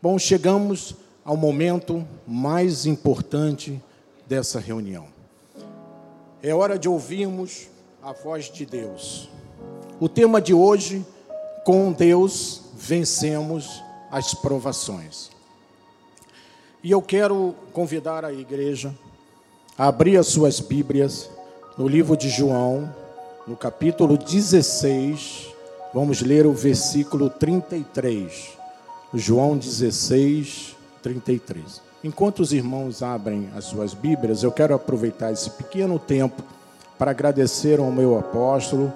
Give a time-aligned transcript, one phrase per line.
[0.00, 0.94] Bom, chegamos
[1.24, 3.82] ao momento mais importante
[4.28, 5.06] dessa reunião.
[6.40, 7.66] É hora de ouvirmos
[8.00, 9.28] a voz de Deus.
[9.98, 11.04] O tema de hoje,
[11.64, 15.32] com Deus vencemos as provações.
[16.80, 18.94] E eu quero convidar a igreja
[19.76, 21.28] a abrir as suas Bíblias
[21.76, 22.94] no livro de João,
[23.48, 25.48] no capítulo 16,
[25.92, 28.57] vamos ler o versículo 33.
[29.14, 31.80] João 16, 33.
[32.04, 36.42] Enquanto os irmãos abrem as suas Bíblias, eu quero aproveitar esse pequeno tempo
[36.98, 38.92] para agradecer ao meu apóstolo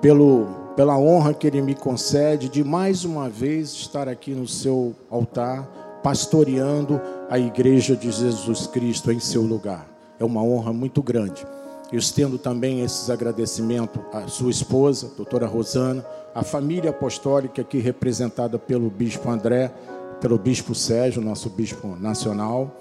[0.00, 4.94] pelo, pela honra que ele me concede de mais uma vez estar aqui no seu
[5.10, 9.88] altar, pastoreando a igreja de Jesus Cristo em seu lugar.
[10.20, 11.44] É uma honra muito grande.
[11.90, 16.04] Eu estendo também esses agradecimentos à sua esposa, doutora Rosana,
[16.38, 19.72] a família apostólica aqui representada pelo bispo André,
[20.20, 22.76] pelo bispo Sérgio, nosso bispo nacional,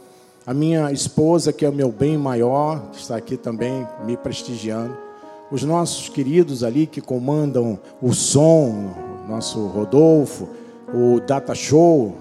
[0.46, 4.96] a minha esposa, que é o meu bem maior, que está aqui também me prestigiando,
[5.50, 8.94] os nossos queridos ali que comandam o som,
[9.28, 10.48] nosso Rodolfo,
[10.94, 12.16] o Data Show,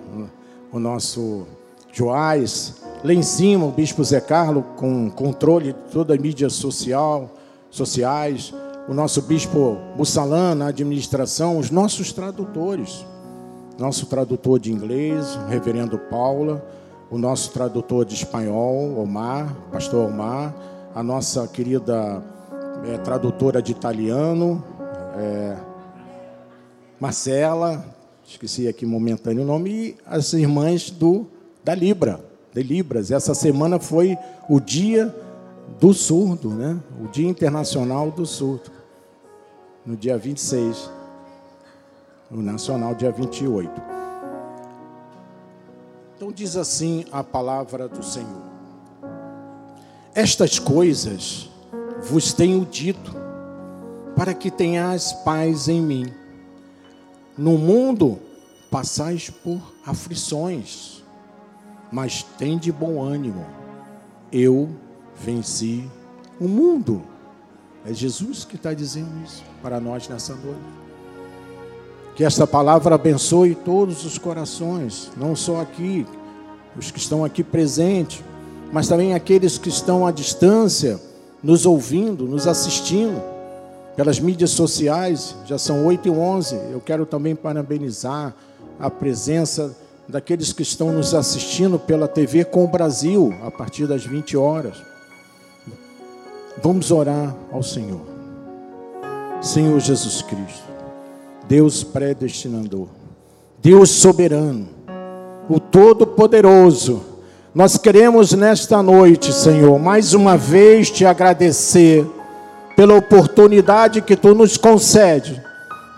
[0.72, 1.46] o nosso
[1.92, 7.30] Joás, lá em cima o bispo Zé Carlos com controle de toda a mídia social,
[7.68, 8.54] sociais,
[8.88, 13.04] o nosso bispo Mussalã na administração, os nossos tradutores,
[13.78, 16.64] nosso tradutor de inglês, o reverendo Paula,
[17.10, 20.54] o nosso tradutor de espanhol, Omar, pastor Omar,
[20.94, 22.22] a nossa querida
[22.86, 24.62] é, tradutora de italiano,
[25.16, 25.56] é,
[27.00, 27.84] Marcela,
[28.24, 31.26] esqueci aqui momentâneo o nome, e as irmãs do,
[31.64, 32.20] da Libra,
[32.54, 33.10] de Libras.
[33.10, 34.16] Essa semana foi
[34.48, 35.14] o dia
[35.80, 36.80] do surdo, né?
[37.02, 38.70] o Dia Internacional do Surdo
[39.84, 40.90] no dia 26,
[42.30, 43.70] o nacional, dia 28.
[46.16, 48.42] Então diz assim a palavra do Senhor:
[50.12, 51.48] Estas coisas
[52.02, 53.14] vos tenho dito,
[54.16, 56.12] para que tenhais paz em mim.
[57.38, 58.18] No mundo
[58.70, 61.04] passais por aflições,
[61.92, 63.46] mas tem de bom ânimo.
[64.32, 64.70] Eu
[65.20, 65.84] venci
[66.40, 67.02] o mundo.
[67.84, 70.60] É Jesus que está dizendo isso para nós nessa noite.
[72.14, 76.06] Que esta palavra abençoe todos os corações, não só aqui,
[76.76, 78.24] os que estão aqui presentes,
[78.72, 81.00] mas também aqueles que estão à distância,
[81.42, 83.22] nos ouvindo, nos assistindo,
[83.94, 86.54] pelas mídias sociais, já são 8 e 11.
[86.70, 88.34] Eu quero também parabenizar
[88.78, 89.76] a presença
[90.08, 94.95] daqueles que estão nos assistindo pela TV com o Brasil, a partir das 20 horas.
[96.62, 98.00] Vamos orar ao Senhor.
[99.40, 100.64] Senhor Jesus Cristo,
[101.46, 102.88] Deus predestinador,
[103.60, 104.68] Deus soberano,
[105.48, 107.02] o Todo-Poderoso,
[107.54, 112.06] nós queremos nesta noite, Senhor, mais uma vez te agradecer
[112.74, 115.42] pela oportunidade que tu nos concede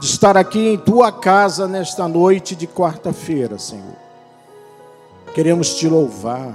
[0.00, 3.97] de estar aqui em tua casa nesta noite de quarta-feira, Senhor.
[5.34, 6.54] Queremos te louvar,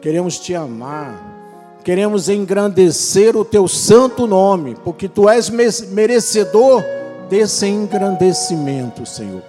[0.00, 1.39] queremos te amar
[1.84, 6.84] queremos engrandecer o teu santo nome, porque tu és merecedor
[7.28, 9.42] desse engrandecimento, Senhor.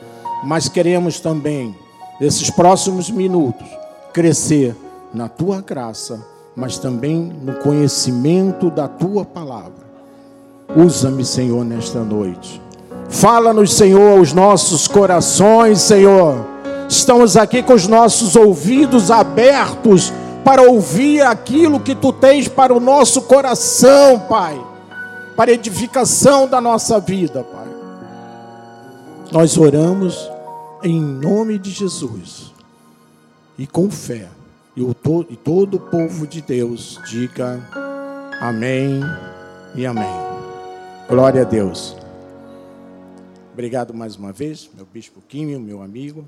[0.44, 1.76] Mas queremos também,
[2.20, 3.68] nesses próximos minutos,
[4.14, 4.76] crescer
[5.14, 6.26] na tua graça,
[6.56, 9.92] mas também no conhecimento da tua palavra.
[10.76, 12.62] Usa-me, Senhor, nesta noite.
[13.10, 16.46] Fala-nos, Senhor, aos nossos corações, Senhor.
[16.88, 22.80] Estamos aqui com os nossos ouvidos abertos para ouvir aquilo que tu tens para o
[22.80, 24.60] nosso coração, Pai,
[25.36, 27.68] para edificação da nossa vida, Pai.
[29.32, 30.30] Nós oramos
[30.84, 32.52] em nome de Jesus
[33.58, 34.28] e com fé.
[34.76, 37.60] E, o to, e todo o povo de Deus diga
[38.40, 39.02] amém
[39.76, 40.14] e amém.
[41.10, 41.96] Glória a Deus.
[43.52, 46.26] Obrigado mais uma vez, meu bispo Químio, meu amigo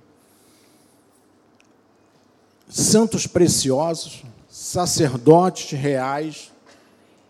[2.74, 6.52] santos preciosos, sacerdotes reais,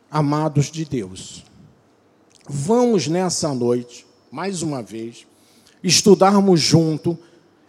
[0.09, 1.43] amados de Deus.
[2.47, 5.27] Vamos nessa noite, mais uma vez,
[5.83, 7.17] estudarmos junto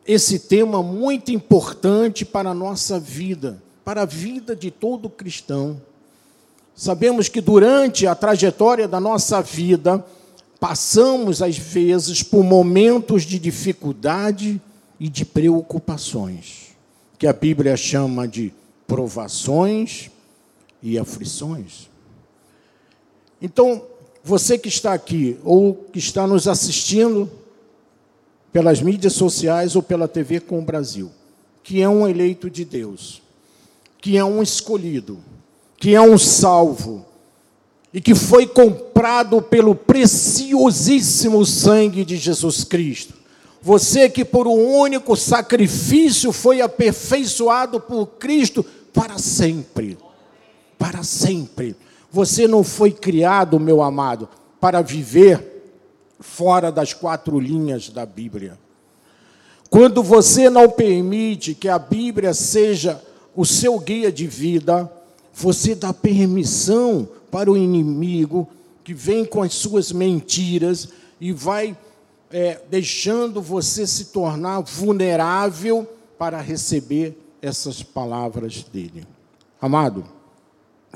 [0.07, 5.83] esse tema muito importante para a nossa vida, para a vida de todo cristão.
[6.77, 10.05] Sabemos que durante a trajetória da nossa vida,
[10.61, 14.63] passamos às vezes por momentos de dificuldade
[15.01, 16.64] e de preocupações
[17.25, 18.53] que a Bíblia chama de
[18.87, 20.11] provações
[20.83, 21.89] e aflições.
[23.41, 23.83] Então,
[24.23, 27.31] você que está aqui ou que está nos assistindo
[28.53, 31.11] pelas mídias sociais ou pela TV com o Brasil,
[31.63, 33.23] que é um eleito de Deus,
[34.03, 35.19] que é um escolhido,
[35.79, 37.07] que é um salvo
[37.91, 43.24] e que foi comprado pelo preciosíssimo sangue de Jesus Cristo.
[43.65, 48.63] Você que por um único sacrifício foi aperfeiçoado por Cristo
[48.93, 49.97] para sempre.
[50.79, 51.75] Para sempre.
[52.13, 54.29] Você não foi criado, meu amado,
[54.61, 55.65] para viver
[56.21, 58.59] fora das quatro linhas da Bíblia.
[59.71, 63.03] Quando você não permite que a Bíblia seja
[63.35, 64.93] o seu guia de vida,
[65.33, 68.47] você dá permissão para o inimigo
[68.85, 71.75] que vem com as suas mentiras e vai
[72.37, 75.89] é, deixando você se tornar vulnerável
[76.19, 79.07] para receber essas palavras dele.
[79.63, 80.05] Amado,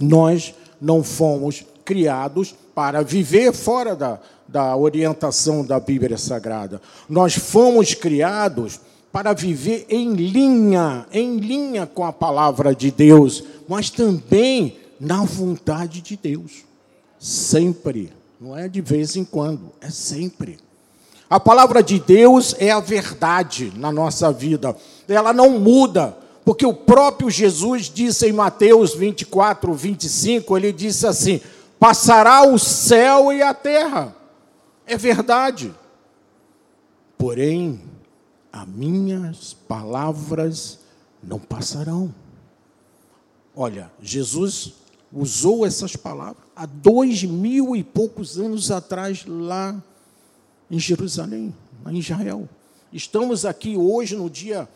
[0.00, 4.19] nós não fomos criados para viver fora da,
[4.49, 6.82] da orientação da Bíblia Sagrada.
[7.08, 8.81] Nós fomos criados
[9.12, 16.00] para viver em linha, em linha com a palavra de Deus, mas também na vontade
[16.00, 16.64] de Deus.
[17.17, 18.12] Sempre.
[18.41, 20.58] Não é de vez em quando, é sempre.
[21.31, 24.75] A palavra de Deus é a verdade na nossa vida.
[25.07, 31.41] Ela não muda, porque o próprio Jesus disse em Mateus 24, 25, ele disse assim:
[31.79, 34.17] Passará o céu e a terra.
[34.87, 35.75] É verdade.
[37.19, 37.83] Porém,
[38.51, 40.79] as minhas palavras
[41.23, 42.15] não passarão.
[43.55, 44.73] Olha, Jesus
[45.13, 49.77] usou essas palavras há dois mil e poucos anos atrás, lá
[50.70, 51.55] em Jerusalém,
[51.87, 52.49] em Israel.
[52.93, 54.69] Estamos aqui hoje, no dia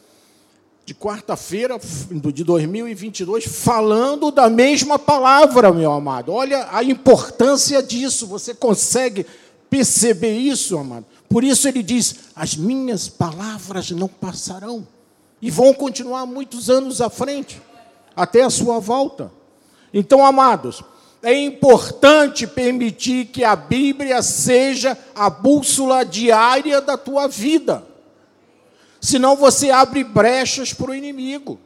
[0.84, 1.78] de quarta-feira
[2.10, 6.32] de 2022, falando da mesma palavra, meu amado.
[6.32, 9.24] Olha a importância disso, você consegue
[9.70, 11.06] perceber isso, amado?
[11.28, 14.86] Por isso ele diz: as minhas palavras não passarão,
[15.40, 17.60] e vão continuar muitos anos à frente,
[18.14, 19.32] até a sua volta.
[19.94, 20.82] Então, amados,
[21.22, 27.86] é importante permitir que a Bíblia seja a bússola diária da tua vida.
[29.00, 31.60] Senão você abre brechas para o inimigo.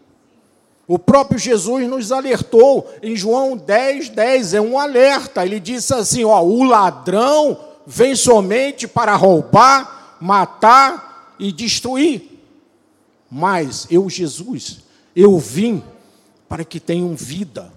[0.86, 5.44] O próprio Jesus nos alertou em João 10, 10, é um alerta.
[5.44, 12.40] Ele disse assim: ó, o ladrão vem somente para roubar, matar e destruir.
[13.30, 14.82] Mas eu, Jesus,
[15.14, 15.82] eu vim
[16.48, 17.75] para que tenham vida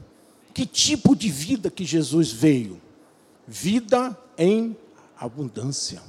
[0.53, 2.81] que tipo de vida que Jesus veio?
[3.47, 4.75] Vida em
[5.17, 6.01] abundância.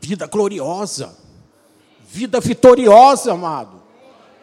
[0.00, 1.16] Vida gloriosa.
[2.08, 3.80] Vida vitoriosa, amado.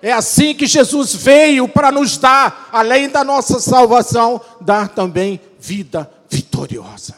[0.02, 6.10] É assim que Jesus veio para nos dar, além da nossa salvação, dar também vida
[6.30, 7.16] vitoriosa.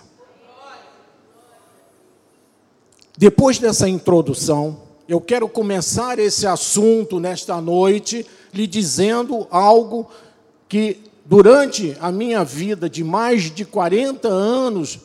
[3.17, 10.09] Depois dessa introdução, eu quero começar esse assunto nesta noite lhe dizendo algo
[10.69, 14.99] que durante a minha vida de mais de 40 anos,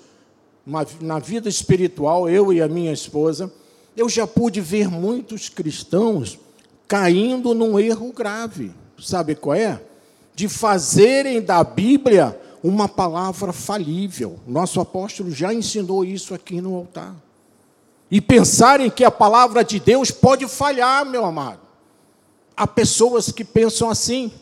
[0.99, 3.53] na vida espiritual, eu e a minha esposa,
[3.95, 6.39] eu já pude ver muitos cristãos
[6.89, 8.73] caindo num erro grave.
[8.99, 9.83] Sabe qual é?
[10.35, 14.39] De fazerem da Bíblia uma palavra falível.
[14.47, 17.15] Nosso apóstolo já ensinou isso aqui no altar.
[18.11, 21.61] E pensarem que a palavra de Deus pode falhar, meu amado.
[22.57, 24.33] Há pessoas que pensam assim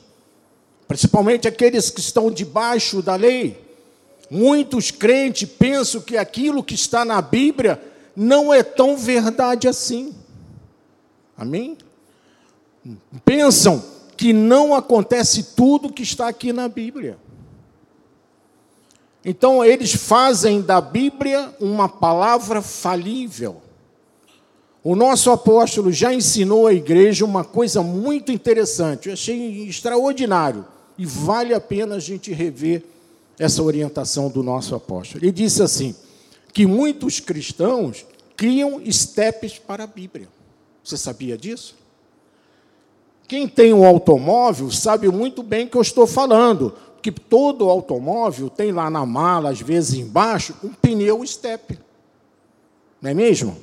[0.92, 3.58] principalmente aqueles que estão debaixo da lei.
[4.30, 7.82] Muitos crentes pensam que aquilo que está na Bíblia
[8.14, 10.14] não é tão verdade assim.
[11.34, 11.78] Amém?
[13.24, 13.82] Pensam
[14.18, 17.16] que não acontece tudo que está aqui na Bíblia.
[19.24, 23.62] Então, eles fazem da Bíblia uma palavra falível.
[24.84, 30.66] O nosso apóstolo já ensinou à igreja uma coisa muito interessante, eu achei extraordinário.
[30.98, 32.84] E vale a pena a gente rever
[33.38, 35.24] essa orientação do nosso apóstolo.
[35.24, 35.94] Ele disse assim:
[36.52, 38.06] que muitos cristãos
[38.36, 40.28] criam estepes para a Bíblia.
[40.84, 41.76] Você sabia disso?
[43.26, 48.72] Quem tem um automóvel sabe muito bem que eu estou falando, que todo automóvel tem
[48.72, 51.78] lá na mala, às vezes embaixo, um pneu step.
[53.00, 53.56] Não é mesmo?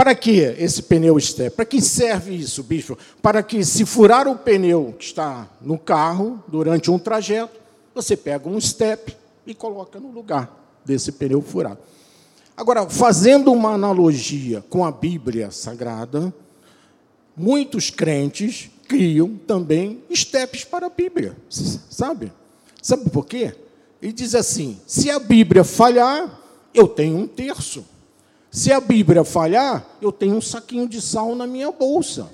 [0.00, 1.54] Para que esse pneu step?
[1.54, 2.96] Para que serve isso, bicho?
[3.20, 7.60] Para que, se furar o pneu que está no carro durante um trajeto,
[7.94, 9.14] você pega um step
[9.46, 11.80] e coloca no lugar desse pneu furado.
[12.56, 16.32] Agora, fazendo uma analogia com a Bíblia Sagrada,
[17.36, 21.36] muitos crentes criam também steps para a Bíblia,
[21.90, 22.32] sabe?
[22.80, 23.54] Sabe por quê?
[24.00, 26.40] Ele diz assim: se a Bíblia falhar,
[26.72, 27.84] eu tenho um terço.
[28.50, 32.28] Se a Bíblia falhar, eu tenho um saquinho de sal na minha bolsa.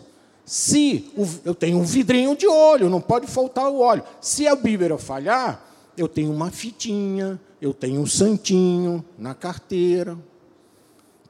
[0.44, 1.10] Se
[1.44, 4.04] eu tenho um vidrinho de óleo, não pode faltar o óleo.
[4.20, 5.62] Se a Bíblia falhar,
[5.96, 10.16] eu tenho uma fitinha, eu tenho um santinho na carteira.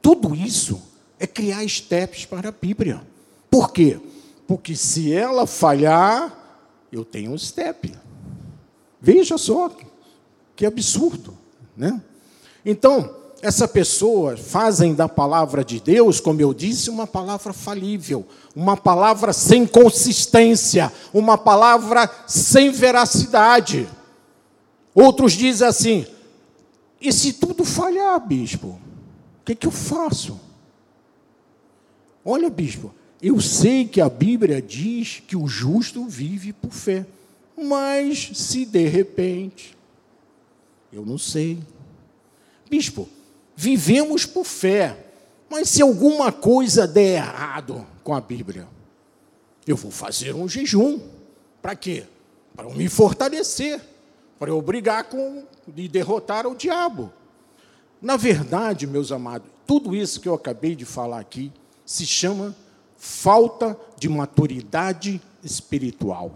[0.01, 0.81] Tudo isso
[1.19, 3.01] é criar steps para a Bíblia.
[3.49, 3.99] Por quê?
[4.47, 6.33] Porque se ela falhar,
[6.91, 7.93] eu tenho um step.
[9.01, 9.69] Veja só
[10.55, 11.37] que absurdo,
[11.75, 12.01] né?
[12.65, 18.25] Então, essa pessoa fazem da palavra de Deus, como eu disse, uma palavra falível,
[18.55, 23.87] uma palavra sem consistência, uma palavra sem veracidade.
[24.93, 26.07] Outros dizem assim:
[26.99, 30.39] e se tudo falhar, bispo, o que, que eu faço?
[32.25, 37.05] Olha, bispo, eu sei que a Bíblia diz que o justo vive por fé,
[37.55, 39.77] mas se de repente,
[40.91, 41.59] eu não sei.
[42.69, 43.07] Bispo,
[43.59, 44.95] vivemos por fé,
[45.49, 48.67] mas se alguma coisa der errado com a Bíblia,
[49.65, 50.99] eu vou fazer um jejum.
[51.59, 52.05] Para quê?
[52.55, 53.81] Para me fortalecer,
[54.37, 55.43] para eu brigar com
[55.75, 57.11] e derrotar o diabo.
[57.99, 61.51] Na verdade, meus amados, tudo isso que eu acabei de falar aqui
[61.83, 62.55] se chama
[62.95, 66.31] falta de maturidade espiritual.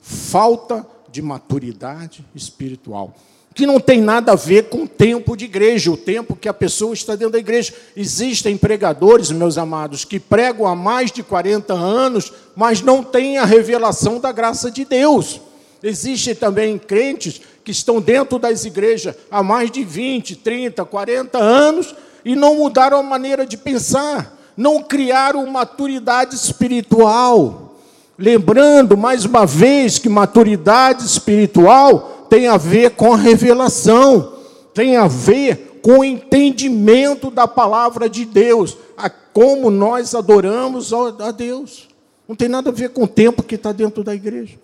[0.00, 3.12] Falta de maturidade espiritual.
[3.54, 6.54] Que não tem nada a ver com o tempo de igreja, o tempo que a
[6.54, 7.74] pessoa está dentro da igreja.
[7.96, 13.44] Existem pregadores, meus amados, que pregam há mais de 40 anos, mas não têm a
[13.44, 15.40] revelação da graça de Deus.
[15.82, 21.94] Existem também crentes que estão dentro das igrejas há mais de 20, 30, 40 anos
[22.24, 27.76] e não mudaram a maneira de pensar não criaram maturidade espiritual.
[28.18, 34.34] Lembrando, mais uma vez, que maturidade espiritual tem a ver com a revelação,
[34.72, 41.30] tem a ver com o entendimento da palavra de Deus, a como nós adoramos a
[41.32, 41.88] Deus.
[42.28, 44.56] Não tem nada a ver com o tempo que está dentro da igreja.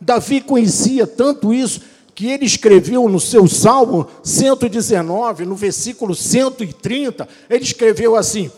[0.00, 1.82] Davi conhecia tanto isso
[2.14, 8.50] que ele escreveu no seu Salmo 119, no versículo 130, ele escreveu assim: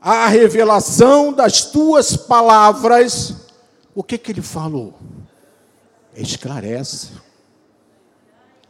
[0.00, 3.34] a revelação das tuas palavras,
[3.94, 4.94] o que, que ele falou?
[6.16, 7.23] Esclarece.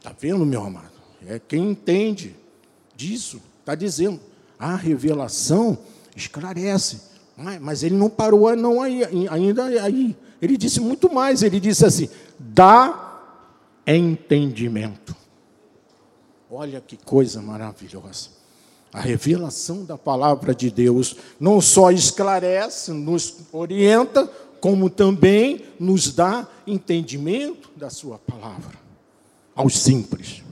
[0.04, 0.92] Está vendo, meu amado?
[1.26, 2.36] É quem entende
[2.94, 4.20] disso, está dizendo.
[4.58, 5.78] A revelação
[6.14, 7.00] esclarece.
[7.62, 10.14] Mas ele não parou não ainda aí.
[10.42, 11.42] Ele disse muito mais.
[11.42, 13.18] Ele disse assim: dá
[13.86, 15.16] entendimento.
[16.50, 18.28] Olha que coisa maravilhosa.
[18.92, 24.30] A revelação da palavra de Deus não só esclarece, nos orienta,
[24.60, 28.83] como também nos dá entendimento da sua palavra
[29.54, 30.42] aos simples.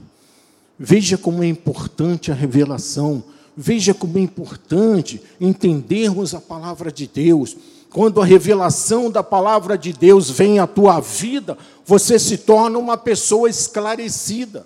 [0.77, 3.23] Veja como é importante a revelação,
[3.55, 7.55] veja como é importante entendermos a palavra de Deus.
[7.89, 12.97] Quando a revelação da palavra de Deus vem à tua vida, você se torna uma
[12.97, 14.65] pessoa esclarecida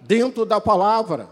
[0.00, 1.28] dentro da palavra.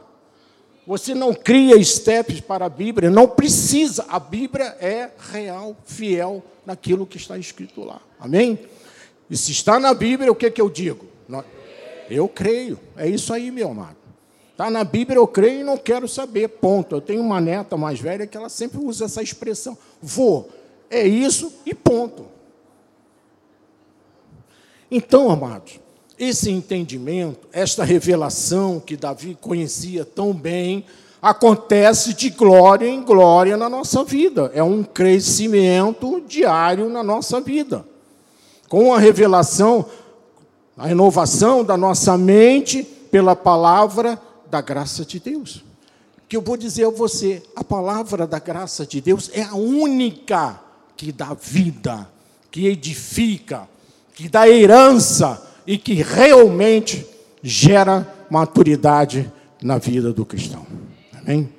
[0.86, 4.06] Você não cria steps para a Bíblia, não precisa.
[4.08, 8.00] A Bíblia é real, fiel naquilo que está escrito lá.
[8.20, 8.58] Amém?
[9.30, 11.06] E se está na Bíblia, o que, que eu digo?
[12.10, 12.78] Eu creio.
[12.96, 13.96] É isso aí, meu amado.
[14.52, 16.48] Está na Bíblia, eu creio e não quero saber.
[16.48, 16.96] Ponto.
[16.96, 19.78] Eu tenho uma neta mais velha que ela sempre usa essa expressão.
[20.02, 20.48] Vou.
[20.90, 22.26] É isso e ponto.
[24.90, 25.78] Então, amados,
[26.18, 30.84] esse entendimento, esta revelação que Davi conhecia tão bem,
[31.20, 34.50] acontece de glória em glória na nossa vida.
[34.54, 37.84] É um crescimento diário na nossa vida.
[38.68, 39.86] Com a revelação,
[40.78, 44.16] a renovação da nossa mente pela palavra
[44.48, 45.64] da graça de Deus.
[46.28, 50.60] Que eu vou dizer a você, a palavra da graça de Deus é a única
[50.96, 52.08] que dá vida,
[52.48, 53.68] que edifica,
[54.14, 57.04] que dá herança e que realmente
[57.42, 59.30] gera maturidade
[59.60, 60.64] na vida do cristão.
[61.12, 61.52] Amém?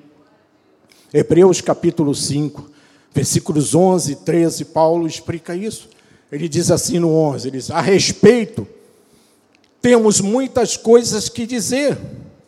[1.13, 2.69] Hebreus capítulo 5,
[3.13, 5.89] versículos 11 e 13, Paulo explica isso.
[6.31, 8.67] Ele diz assim no 11, ele diz, a respeito,
[9.81, 11.97] temos muitas coisas que dizer.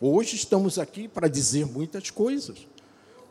[0.00, 2.66] Hoje estamos aqui para dizer muitas coisas.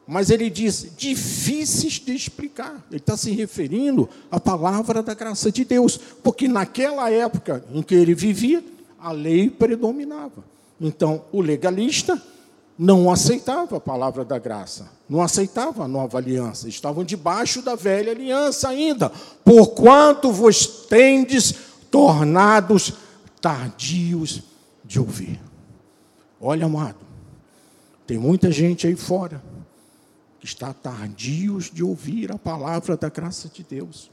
[0.08, 2.84] Mas ele diz difíceis de explicar.
[2.90, 7.96] Ele está se referindo à palavra da graça de Deus, porque naquela época em que
[7.96, 8.64] ele vivia,
[9.00, 10.44] a lei predominava.
[10.80, 12.22] Então, o legalista
[12.78, 18.12] não aceitava a palavra da graça, não aceitava a nova aliança, estavam debaixo da velha
[18.12, 19.12] aliança ainda.
[19.46, 21.54] Porquanto vos tendes
[21.92, 22.94] tornados
[23.42, 24.44] tardios
[24.86, 25.40] de ouvir.
[26.40, 26.98] Olha, amado,
[28.06, 29.42] Tem muita gente aí fora
[30.40, 34.12] que está tardios de ouvir a palavra da graça de Deus.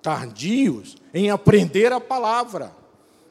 [0.00, 2.72] Tardios em aprender a palavra.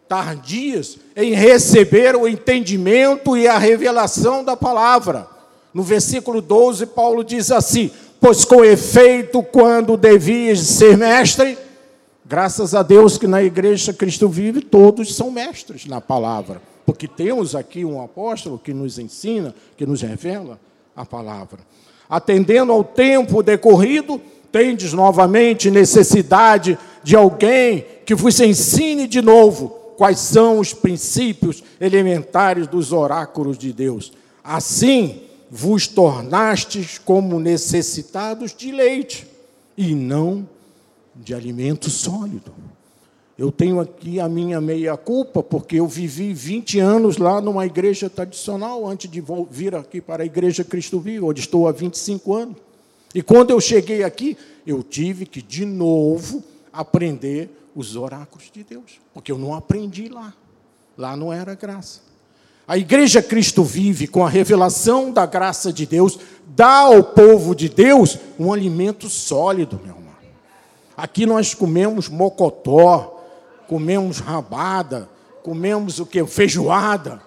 [0.07, 5.27] Tardios em receber o entendimento e a revelação da palavra.
[5.73, 11.57] No versículo 12, Paulo diz assim: Pois com efeito, quando devias ser mestre,
[12.25, 17.55] graças a Deus que na igreja Cristo vive, todos são mestres na palavra porque temos
[17.55, 20.59] aqui um apóstolo que nos ensina, que nos revela
[20.95, 21.59] a palavra.
[22.09, 30.19] Atendendo ao tempo decorrido, tendes novamente necessidade de alguém que vos ensine de novo quais
[30.19, 34.11] são os princípios elementares dos oráculos de Deus.
[34.43, 39.27] Assim vos tornastes como necessitados de leite
[39.77, 40.47] e não
[41.15, 42.53] de alimento sólido.
[43.37, 48.87] Eu tenho aqui a minha meia-culpa, porque eu vivi 20 anos lá numa igreja tradicional,
[48.87, 52.57] antes de vir aqui para a Igreja Cristo Vivo, onde estou há 25 anos.
[53.13, 58.99] E quando eu cheguei aqui, eu tive que, de novo, aprender os oráculos de Deus,
[59.13, 60.33] porque eu não aprendi lá.
[60.95, 62.01] Lá não era graça.
[62.67, 66.19] A Igreja Cristo Vive, com a revelação da graça de Deus,
[66.55, 70.02] dá ao povo de Deus um alimento sólido, meu.
[70.95, 73.23] Aqui nós comemos mocotó,
[73.67, 75.09] comemos rabada,
[75.41, 76.25] comemos o que?
[76.25, 77.21] Feijoada,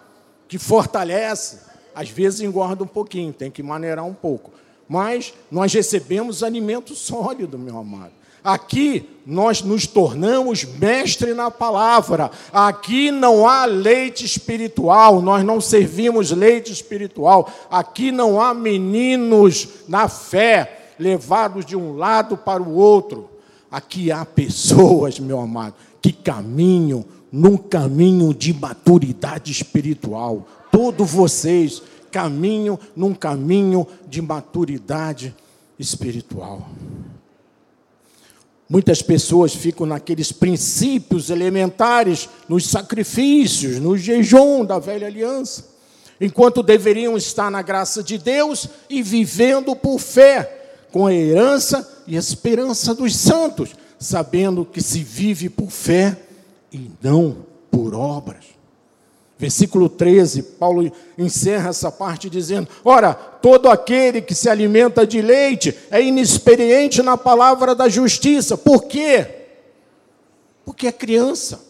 [0.49, 1.61] que fortalece.
[1.95, 4.53] Às vezes engorda um pouquinho, tem que maneirar um pouco.
[4.89, 8.13] Mas nós recebemos alimento sólido, meu amado.
[8.47, 12.31] Aqui nós nos tornamos mestre na palavra.
[12.53, 17.51] Aqui não há leite espiritual, nós não servimos leite espiritual.
[17.69, 23.29] Aqui não há meninos na fé, levados de um lado para o outro.
[23.71, 30.47] Aqui há pessoas, meu amado, que caminham num caminho de maturidade espiritual.
[30.71, 35.35] Todos vocês caminham num caminho de maturidade
[35.79, 36.69] espiritual.
[38.69, 45.65] Muitas pessoas ficam naqueles princípios elementares, nos sacrifícios, no jejum da velha aliança,
[46.21, 52.17] enquanto deveriam estar na graça de Deus e vivendo por fé, com a herança e
[52.17, 56.17] esperança dos santos sabendo que se vive por fé
[56.73, 58.45] e não por obras.
[59.39, 65.77] Versículo 13, Paulo encerra essa parte dizendo: Ora, todo aquele que se alimenta de leite
[65.91, 68.57] é inexperiente na palavra da justiça.
[68.57, 69.27] Por quê?
[70.65, 71.61] Porque é criança.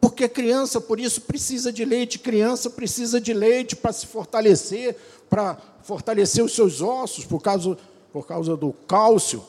[0.00, 2.18] Porque é criança, por isso precisa de leite.
[2.18, 4.96] Criança precisa de leite para se fortalecer,
[5.30, 7.78] para fortalecer os seus ossos, por causa,
[8.12, 9.42] por causa do cálcio.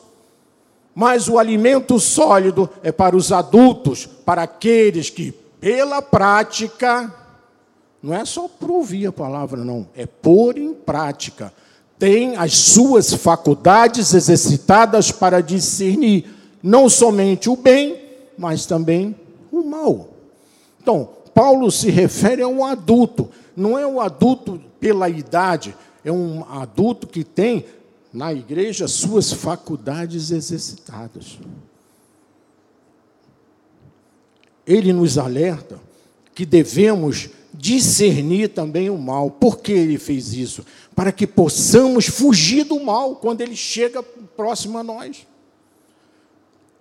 [0.94, 7.12] Mas o alimento sólido é para os adultos, para aqueles que, pela prática,
[8.02, 11.52] não é só por ouvir a palavra, não, é pôr em prática,
[11.98, 16.26] tem as suas faculdades exercitadas para discernir
[16.62, 18.00] não somente o bem,
[18.38, 19.14] mas também
[19.50, 20.08] o mal.
[20.80, 25.74] Então, Paulo se refere a um adulto, não é um adulto pela idade,
[26.04, 27.64] é um adulto que tem
[28.14, 31.36] na igreja suas faculdades exercitadas.
[34.64, 35.80] Ele nos alerta
[36.32, 39.32] que devemos discernir também o mal.
[39.32, 40.64] Por que ele fez isso?
[40.94, 45.26] Para que possamos fugir do mal quando ele chega próximo a nós.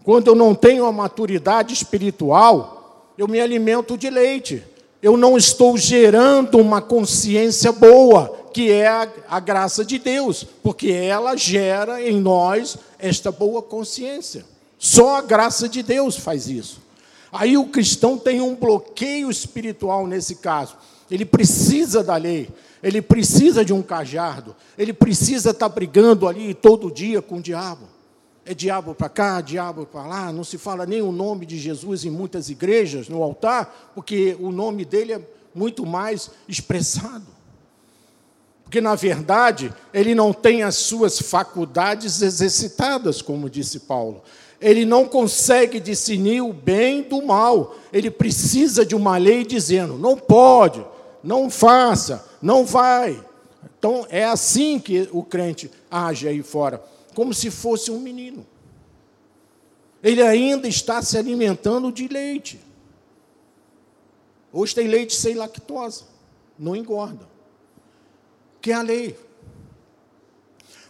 [0.04, 4.64] Quando eu não tenho a maturidade espiritual, eu me alimento de leite.
[5.02, 10.92] Eu não estou gerando uma consciência boa que é a, a graça de Deus, porque
[10.92, 14.46] ela gera em nós esta boa consciência.
[14.78, 16.82] Só a graça de Deus faz isso.
[17.32, 20.78] Aí o cristão tem um bloqueio espiritual nesse caso.
[21.10, 22.50] Ele precisa da lei,
[22.82, 27.88] ele precisa de um cajardo, ele precisa estar brigando ali todo dia com o diabo.
[28.46, 32.04] É diabo para cá, diabo para lá, não se fala nem o nome de Jesus
[32.04, 35.22] em muitas igrejas no altar, porque o nome dele é
[35.56, 37.26] muito mais expressado.
[38.74, 44.24] Porque, na verdade, ele não tem as suas faculdades exercitadas, como disse Paulo.
[44.60, 47.76] Ele não consegue discernir o bem do mal.
[47.94, 50.84] Ele precisa de uma lei dizendo: não pode,
[51.24, 53.24] não faça, não vai.
[53.78, 56.84] Então, é assim que o crente age aí fora,
[57.14, 58.44] como se fosse um menino.
[60.02, 62.60] Ele ainda está se alimentando de leite.
[64.52, 66.06] Hoje tem leite sem lactose,
[66.58, 67.33] não engorda
[68.64, 69.14] que é a lei.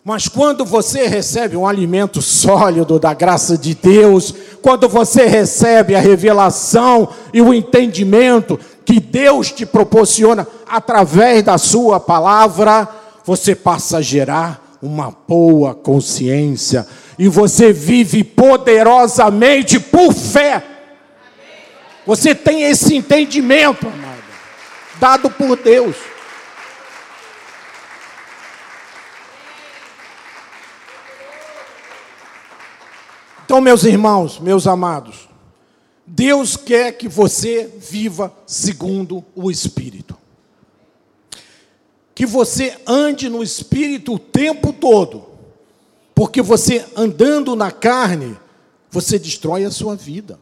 [0.06, 4.32] Mas quando você recebe um alimento sólido da graça de Deus,
[4.62, 12.00] quando você recebe a revelação e o entendimento que Deus te proporciona através da sua
[12.00, 12.88] palavra,
[13.26, 16.86] você passa a gerar uma boa consciência
[17.18, 20.64] e você vive poderosamente por fé.
[22.06, 24.22] Você tem esse entendimento, amado,
[25.00, 26.13] dado por Deus.
[33.54, 35.30] Então, meus irmãos, meus amados,
[36.08, 40.18] Deus quer que você viva segundo o Espírito.
[42.16, 45.26] Que você ande no Espírito o tempo todo.
[46.16, 48.36] Porque você andando na carne,
[48.90, 50.40] você destrói a sua vida.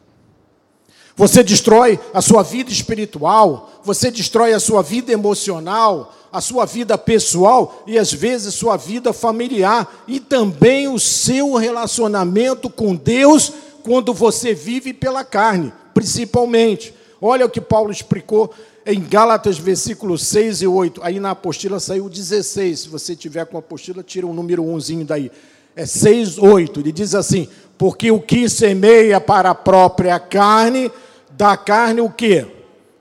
[1.16, 6.96] Você destrói a sua vida espiritual, você destrói a sua vida emocional, a sua vida
[6.96, 14.14] pessoal e às vezes sua vida familiar e também o seu relacionamento com Deus quando
[14.14, 16.94] você vive pela carne, principalmente.
[17.20, 18.52] Olha o que Paulo explicou
[18.84, 21.00] em Gálatas, versículos 6 e 8.
[21.04, 22.80] Aí na apostila saiu 16.
[22.80, 25.30] Se você tiver com a apostila, tira o número 1 daí.
[25.74, 26.80] É 6, 8.
[26.80, 30.90] Ele diz assim: Porque o que semeia para a própria carne,
[31.30, 32.46] da carne o que?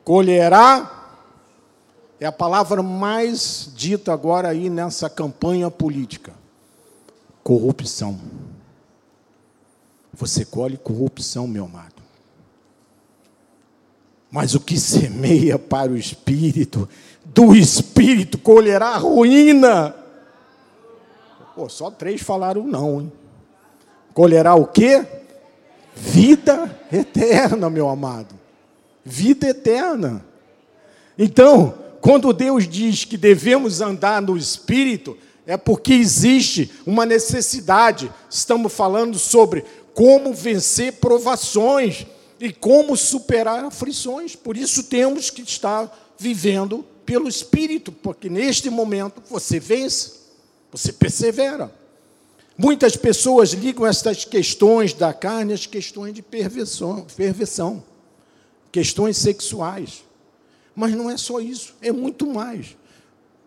[0.03, 1.01] Colherá
[2.21, 6.31] é a palavra mais dita agora aí nessa campanha política.
[7.43, 8.19] Corrupção.
[10.13, 11.95] Você colhe corrupção, meu amado.
[14.29, 16.87] Mas o que semeia para o espírito,
[17.25, 19.95] do espírito colherá ruína.
[21.55, 23.11] Pô, só três falaram não, hein?
[24.13, 25.05] Colherá o quê?
[25.95, 28.35] Vida eterna, meu amado.
[29.03, 30.25] Vida eterna.
[31.17, 38.11] Então, quando Deus diz que devemos andar no Espírito, é porque existe uma necessidade.
[38.29, 42.05] Estamos falando sobre como vencer provações
[42.39, 44.35] e como superar aflições.
[44.35, 50.20] Por isso temos que estar vivendo pelo Espírito, porque neste momento você vence,
[50.71, 51.71] você persevera.
[52.57, 57.83] Muitas pessoas ligam estas questões da carne às questões de perversão, perversão
[58.71, 60.03] questões sexuais.
[60.73, 62.77] Mas não é só isso, é muito mais.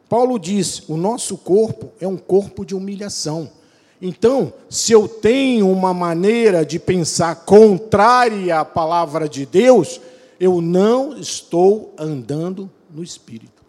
[0.09, 3.51] Paulo disse: o nosso corpo é um corpo de humilhação.
[4.03, 10.01] Então, se eu tenho uma maneira de pensar contrária à palavra de Deus,
[10.39, 13.63] eu não estou andando no Espírito.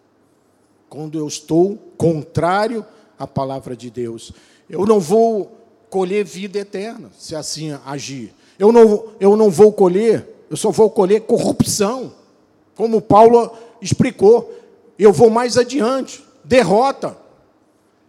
[0.90, 2.84] Quando eu estou contrário
[3.18, 4.32] à palavra de Deus,
[4.68, 5.56] eu não vou
[5.88, 8.34] colher vida eterna se assim agir.
[8.58, 12.12] Eu não, eu não vou colher, eu só vou colher corrupção.
[12.74, 14.52] Como Paulo explicou,
[14.98, 16.24] eu vou mais adiante.
[16.44, 17.16] Derrota,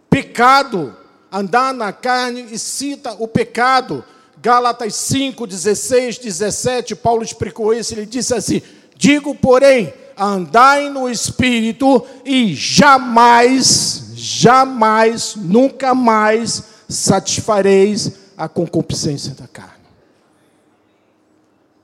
[0.08, 0.96] pecado,
[1.30, 4.04] andar na carne e cita o pecado.
[4.40, 8.62] Gálatas 5, 16, 17, Paulo explicou isso, ele disse assim:
[8.96, 19.72] Digo, porém, andai no espírito e jamais, jamais, nunca mais satisfareis a concupiscência da carne.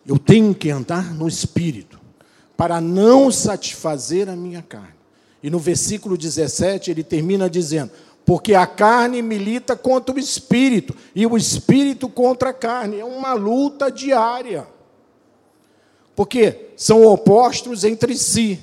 [0.06, 1.98] Eu tenho que andar no espírito
[2.56, 4.94] para não satisfazer a minha carne.
[5.42, 7.90] E no versículo 17 ele termina dizendo:
[8.26, 13.00] Porque a carne milita contra o espírito, e o espírito contra a carne.
[13.00, 14.66] É uma luta diária.
[16.14, 18.60] Porque são opostos entre si,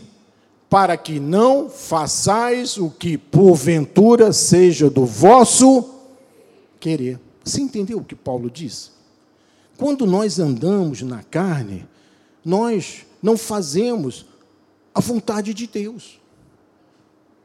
[0.71, 5.95] para que não façais o que porventura seja do vosso
[6.79, 7.19] querer.
[7.43, 8.91] Você entendeu o que Paulo disse?
[9.77, 11.85] Quando nós andamos na carne,
[12.45, 14.25] nós não fazemos
[14.95, 16.21] a vontade de Deus.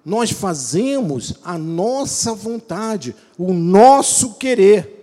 [0.04, 4.95] Nós fazemos a nossa vontade, o nosso querer.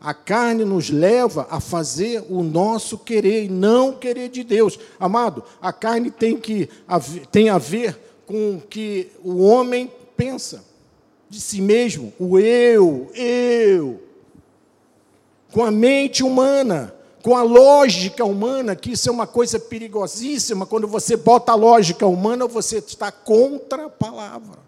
[0.00, 4.78] A carne nos leva a fazer o nosso querer e não querer de Deus.
[5.00, 6.68] Amado, a carne tem, que,
[7.32, 10.64] tem a ver com o que o homem pensa
[11.28, 14.02] de si mesmo, o eu, eu.
[15.50, 20.86] Com a mente humana com a lógica humana, que isso é uma coisa perigosíssima, quando
[20.86, 24.60] você bota a lógica humana, você está contra a palavra.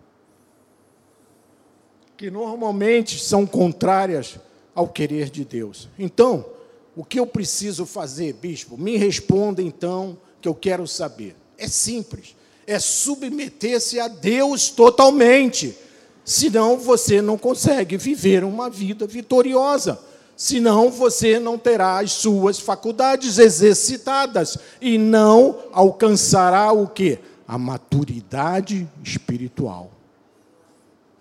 [2.17, 4.41] Que normalmente são contrárias
[4.79, 5.89] ao querer de Deus.
[5.99, 6.47] Então,
[6.95, 8.79] o que eu preciso fazer, bispo?
[8.79, 11.35] Me responda então, que eu quero saber.
[11.59, 12.37] É simples.
[12.65, 15.77] É submeter-se a Deus totalmente.
[16.25, 19.99] Senão você não consegue viver uma vida vitoriosa
[20.37, 27.19] senão você não terá as suas faculdades exercitadas e não alcançará o que?
[27.49, 29.91] A maturidade espiritual.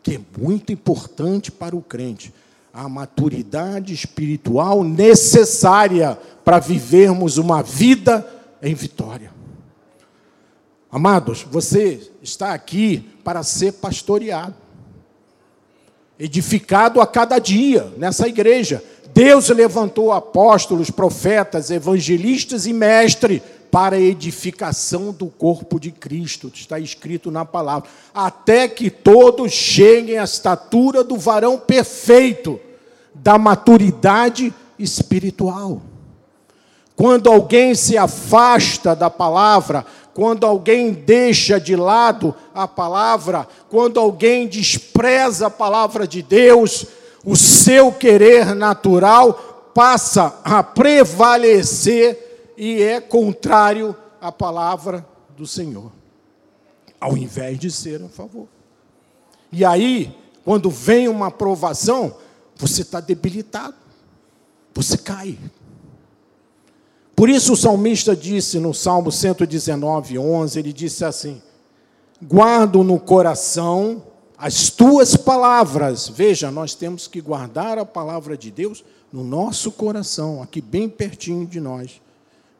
[0.04, 2.32] que é muito importante para o crente,
[2.78, 8.24] a maturidade espiritual necessária para vivermos uma vida
[8.62, 9.32] em vitória.
[10.92, 14.54] Amados, você está aqui para ser pastoreado,
[16.20, 18.84] edificado a cada dia nessa igreja.
[19.12, 26.80] Deus levantou apóstolos, profetas, evangelistas e mestres para a edificação do corpo de Cristo, está
[26.80, 32.62] escrito na palavra, até que todos cheguem à estatura do varão perfeito,
[33.22, 35.82] da maturidade espiritual.
[36.96, 44.48] Quando alguém se afasta da palavra, quando alguém deixa de lado a palavra, quando alguém
[44.48, 46.88] despreza a palavra de Deus,
[47.24, 55.06] o seu querer natural passa a prevalecer e é contrário à palavra
[55.38, 55.92] do Senhor,
[57.00, 58.48] ao invés de ser a favor.
[59.52, 60.12] E aí,
[60.44, 62.16] quando vem uma aprovação,
[62.58, 63.76] você está debilitado,
[64.74, 65.38] você cai.
[67.16, 71.42] Por isso o salmista disse no Salmo 119, 11, ele disse assim:
[72.22, 74.04] Guardo no coração
[74.38, 76.08] as tuas palavras.
[76.08, 81.46] Veja, nós temos que guardar a palavra de Deus no nosso coração, aqui bem pertinho
[81.46, 82.02] de nós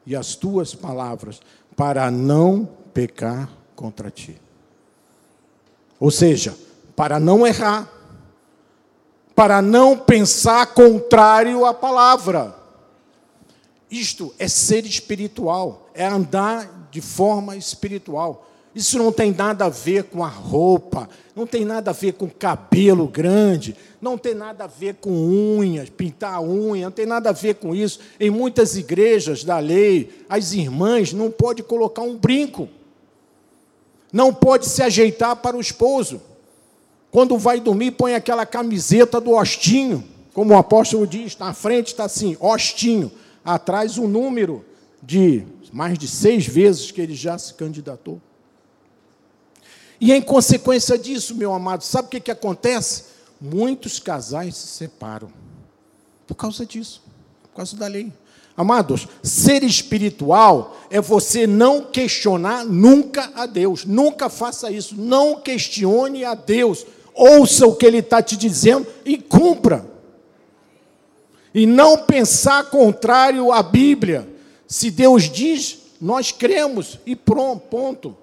[0.06, 1.40] e as tuas palavras,
[1.76, 4.40] para não pecar contra ti.
[6.00, 6.56] Ou seja,
[6.96, 7.88] para não errar,
[9.38, 12.56] para não pensar contrário à palavra.
[13.88, 18.44] Isto é ser espiritual, é andar de forma espiritual.
[18.74, 22.28] Isso não tem nada a ver com a roupa, não tem nada a ver com
[22.28, 27.30] cabelo grande, não tem nada a ver com unhas, pintar a unha, não tem nada
[27.30, 28.00] a ver com isso.
[28.18, 32.68] Em muitas igrejas da lei, as irmãs não podem colocar um brinco,
[34.12, 36.20] não pode se ajeitar para o esposo.
[37.10, 42.04] Quando vai dormir, põe aquela camiseta do hostinho, como o apóstolo diz, na frente está
[42.04, 43.10] assim, hostinho,
[43.44, 44.64] atrás o um número
[45.02, 48.20] de mais de seis vezes que ele já se candidatou.
[50.00, 53.04] E em consequência disso, meu amado, sabe o que, que acontece?
[53.40, 55.30] Muitos casais se separam
[56.26, 57.02] por causa disso,
[57.42, 58.12] por causa da lei.
[58.56, 63.84] Amados, ser espiritual é você não questionar nunca a Deus.
[63.84, 64.96] Nunca faça isso.
[64.96, 66.84] Não questione a Deus.
[67.18, 69.84] Ouça o que Ele está te dizendo e cumpra.
[71.52, 74.28] E não pensar contrário à Bíblia.
[74.68, 78.16] Se Deus diz, nós cremos e pronto, ponto.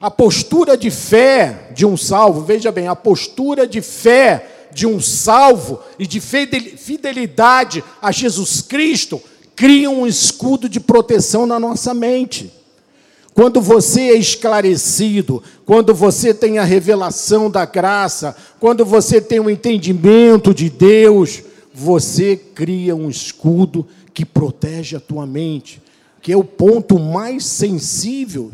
[0.00, 5.00] A postura de fé de um salvo, veja bem, a postura de fé de um
[5.00, 9.22] salvo e de fidelidade a Jesus Cristo
[9.54, 12.52] cria um escudo de proteção na nossa mente.
[13.34, 19.50] Quando você é esclarecido, quando você tem a revelação da graça, quando você tem o
[19.50, 21.42] entendimento de Deus,
[21.74, 25.82] você cria um escudo que protege a tua mente,
[26.22, 28.52] que é o ponto mais sensível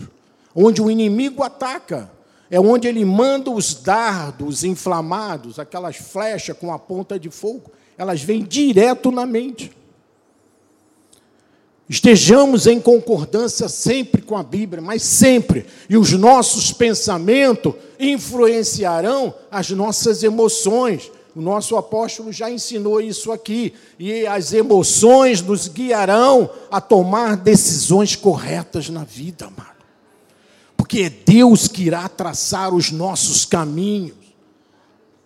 [0.55, 2.11] onde o inimigo ataca,
[2.51, 8.23] é onde ele manda os dardos inflamados, aquelas flechas com a ponta de fogo, elas
[8.23, 9.71] vêm direto na mente.
[11.91, 19.71] Estejamos em concordância sempre com a Bíblia, mas sempre, e os nossos pensamentos influenciarão as
[19.71, 21.11] nossas emoções.
[21.35, 28.15] O nosso apóstolo já ensinou isso aqui, e as emoções nos guiarão a tomar decisões
[28.15, 29.81] corretas na vida, amado
[30.91, 34.17] porque é Deus que irá traçar os nossos caminhos.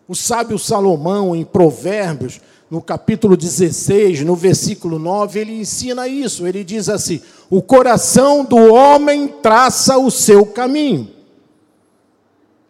[0.07, 2.39] O sábio Salomão, em Provérbios,
[2.75, 6.45] no capítulo 16, no versículo 9, ele ensina isso.
[6.45, 11.09] Ele diz assim: O coração do homem traça o seu caminho.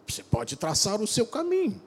[0.06, 1.80] Você pode traçar o seu caminho.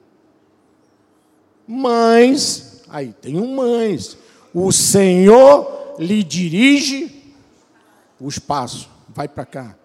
[1.64, 4.18] Mas, aí tem um mas,
[4.52, 7.32] o Senhor lhe dirige
[8.20, 8.88] os passos.
[9.10, 9.76] Vai para cá,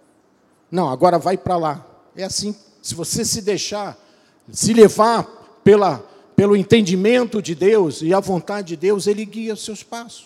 [0.72, 1.86] não, agora vai para lá.
[2.15, 2.56] É assim.
[2.82, 3.96] Se você se deixar,
[4.52, 5.24] se levar
[5.63, 6.04] pela,
[6.43, 10.25] pelo entendimento de Deus e a vontade de Deus, Ele guia os seus passos.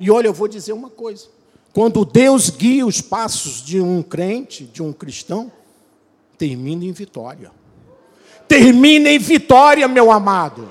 [0.00, 1.26] E olha, eu vou dizer uma coisa:
[1.72, 5.52] quando Deus guia os passos de um crente, de um cristão,
[6.36, 7.52] termina em vitória.
[8.48, 10.68] Termina em vitória, meu amado.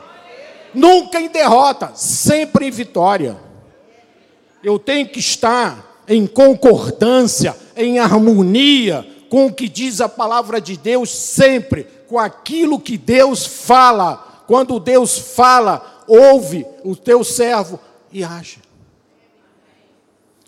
[0.73, 3.37] Nunca em derrota, sempre em vitória.
[4.61, 10.75] Eu tenho que estar em concordância, em harmonia com o que diz a palavra de
[10.75, 14.26] Deus, sempre com aquilo que Deus fala.
[14.47, 17.77] Quando Deus fala, ouve o teu servo
[18.11, 18.61] e age.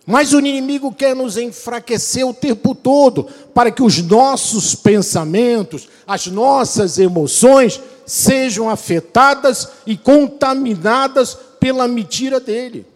[0.05, 6.25] Mas o inimigo quer nos enfraquecer o tempo todo, para que os nossos pensamentos, as
[6.27, 12.88] nossas emoções sejam afetadas e contaminadas pela mentira dele.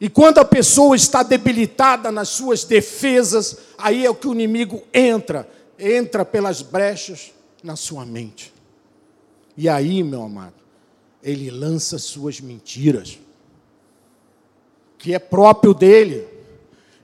[0.00, 4.82] E quando a pessoa está debilitada nas suas defesas, aí é o que o inimigo
[4.94, 5.48] entra,
[5.78, 8.52] entra pelas brechas na sua mente.
[9.56, 10.54] E aí, meu amado,
[11.22, 13.18] ele lança suas mentiras,
[14.98, 16.26] que é próprio dele.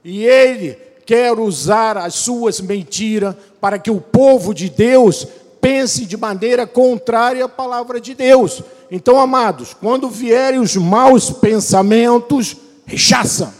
[0.02, 5.26] E ele quer usar as suas mentiras para que o povo de Deus
[5.60, 8.62] pense de maneira contrária à palavra de Deus.
[8.90, 13.54] Então, amados, quando vierem os maus pensamentos, rechaça.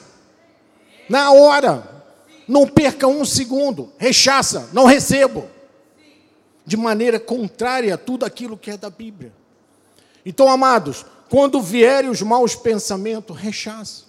[1.09, 1.87] Na hora,
[2.47, 5.45] não perca um segundo, rechaça, não recebo.
[6.69, 9.33] De maneira contrária a tudo aquilo que é da Bíblia.
[10.25, 14.05] Então, amados, quando vierem os maus pensamentos, rechaça.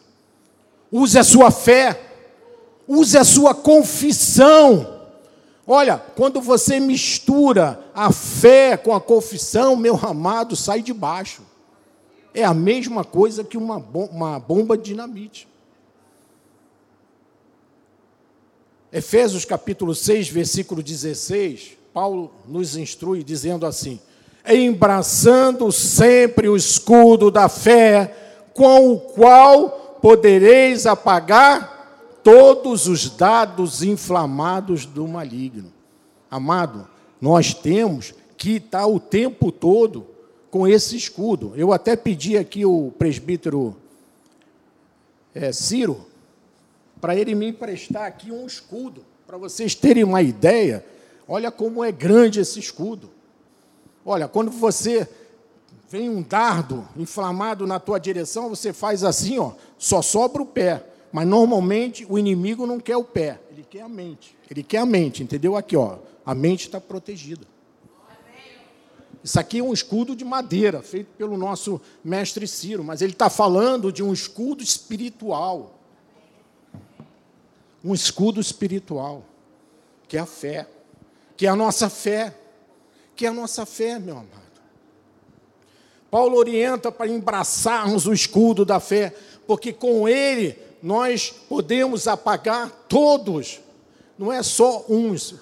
[0.92, 2.00] Use a sua fé,
[2.88, 5.00] use a sua confissão
[5.72, 11.44] Olha, quando você mistura a fé com a confissão, meu amado, sai de baixo.
[12.34, 15.48] É a mesma coisa que uma, uma bomba de dinamite.
[18.92, 24.00] Efésios capítulo 6, versículo 16, Paulo nos instrui dizendo assim:
[24.48, 28.16] embraçando sempre o escudo da fé,
[28.54, 35.72] com o qual podereis apagar todos os dados inflamados do maligno.
[36.30, 36.88] Amado,
[37.20, 40.06] nós temos que estar o tempo todo
[40.50, 41.54] com esse escudo.
[41.56, 43.76] Eu até pedi aqui o presbítero
[45.34, 46.06] é, Ciro
[47.00, 50.86] para ele me emprestar aqui um escudo, para vocês terem uma ideia.
[51.32, 53.12] Olha como é grande esse escudo.
[54.04, 55.08] Olha, quando você
[55.88, 60.84] vem um dardo inflamado na tua direção, você faz assim, ó, só sobra o pé.
[61.12, 64.36] Mas normalmente o inimigo não quer o pé, ele quer a mente.
[64.50, 65.56] Ele quer a mente, entendeu?
[65.56, 67.46] Aqui, ó, a mente está protegida.
[69.24, 73.30] Isso aqui é um escudo de madeira, feito pelo nosso mestre Ciro, mas ele está
[73.30, 75.76] falando de um escudo espiritual.
[77.84, 79.24] Um escudo espiritual,
[80.08, 80.68] que é a fé,
[81.40, 82.36] que é a nossa fé,
[83.16, 84.60] que é a nossa fé, meu amado.
[86.12, 89.16] Paulo orienta para embraçarmos o escudo da fé,
[89.48, 93.62] porque com ele nós podemos apagar todos,
[94.18, 95.36] não é só uns,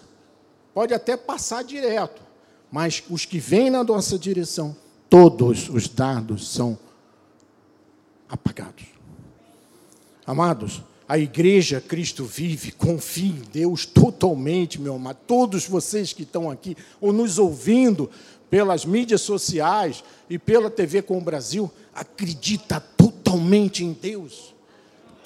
[0.72, 2.22] pode até passar direto,
[2.72, 4.78] mas os que vêm na nossa direção,
[5.10, 6.78] todos os dados são
[8.30, 8.86] apagados.
[10.28, 15.20] Amados, a igreja Cristo vive, confie em Deus totalmente, meu amado.
[15.26, 18.10] Todos vocês que estão aqui ou nos ouvindo
[18.50, 24.58] pelas mídias sociais e pela TV com o Brasil, acredita totalmente em Deus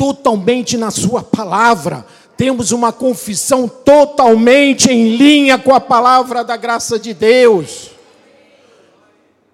[0.02, 2.04] totalmente na Sua palavra.
[2.36, 7.92] Temos uma confissão totalmente em linha com a palavra da graça de Deus.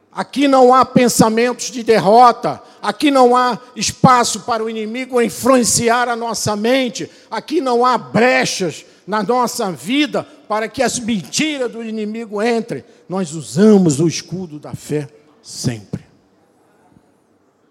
[0.10, 6.16] Aqui não há pensamentos de derrota, aqui não há espaço para o inimigo influenciar a
[6.16, 12.42] nossa mente, aqui não há brechas na nossa vida para que as mentiras do inimigo
[12.42, 12.84] entrem.
[13.08, 15.08] Nós usamos o escudo da fé
[15.42, 16.06] sempre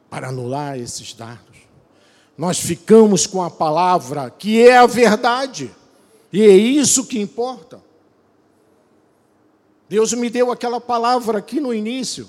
[0.09, 1.47] para anular esses dardos
[2.37, 5.71] nós ficamos com a palavra que é a verdade,
[6.33, 7.83] e é isso que importa.
[9.89, 12.29] Deus me deu aquela palavra aqui no início,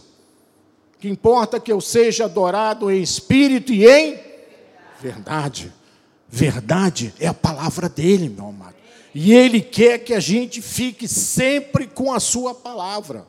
[1.00, 4.20] que importa que eu seja adorado em espírito e em
[5.00, 5.74] verdade.
[6.30, 8.76] Verdade é a palavra dele, meu amado.
[9.14, 13.26] E ele quer que a gente fique sempre com a sua palavra.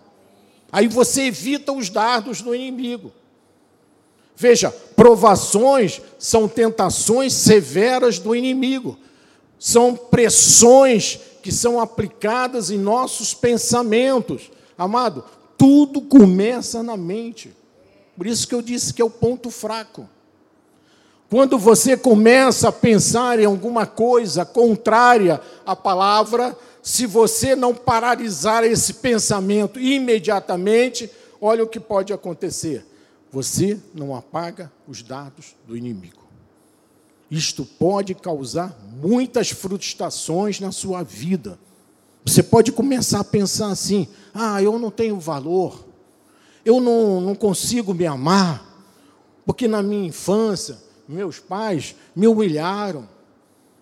[0.70, 3.12] Aí você evita os dardos do inimigo.
[4.36, 8.96] Veja, provações são tentações severas do inimigo,
[9.58, 14.50] são pressões que são aplicadas em nossos pensamentos.
[14.76, 15.24] Amado,
[15.56, 17.52] tudo começa na mente.
[18.18, 20.06] Por isso que eu disse que é o ponto fraco.
[21.30, 28.64] Quando você começa a pensar em alguma coisa contrária à palavra, se você não paralisar
[28.64, 32.84] esse pensamento imediatamente, olha o que pode acontecer
[33.30, 36.26] você não apaga os dados do inimigo.
[37.30, 41.58] Isto pode causar muitas frustrações na sua vida.
[42.24, 45.86] Você pode começar a pensar assim: ah, eu não tenho valor,
[46.68, 48.62] eu não, não consigo me amar,
[49.46, 50.76] porque na minha infância,
[51.08, 53.08] meus pais me humilharam,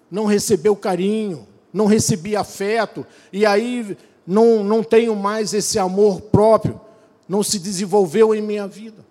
[0.09, 6.81] não recebeu carinho, não recebi afeto, e aí não, não tenho mais esse amor próprio,
[7.29, 9.05] não se desenvolveu em minha vida.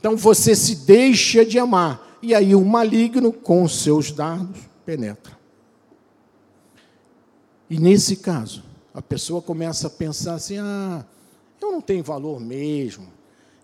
[0.00, 2.18] Então você se deixa de amar.
[2.22, 5.36] E aí o maligno, com os seus dardos, penetra.
[7.68, 8.64] E nesse caso,
[8.94, 11.04] a pessoa começa a pensar assim: ah,
[11.60, 13.17] eu não tenho valor mesmo,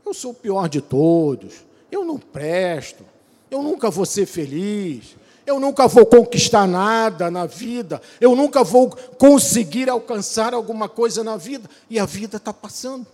[0.05, 3.05] eu sou o pior de todos, eu não presto,
[3.51, 8.91] eu nunca vou ser feliz, eu nunca vou conquistar nada na vida, eu nunca vou
[9.19, 13.07] conseguir alcançar alguma coisa na vida, e a vida está passando.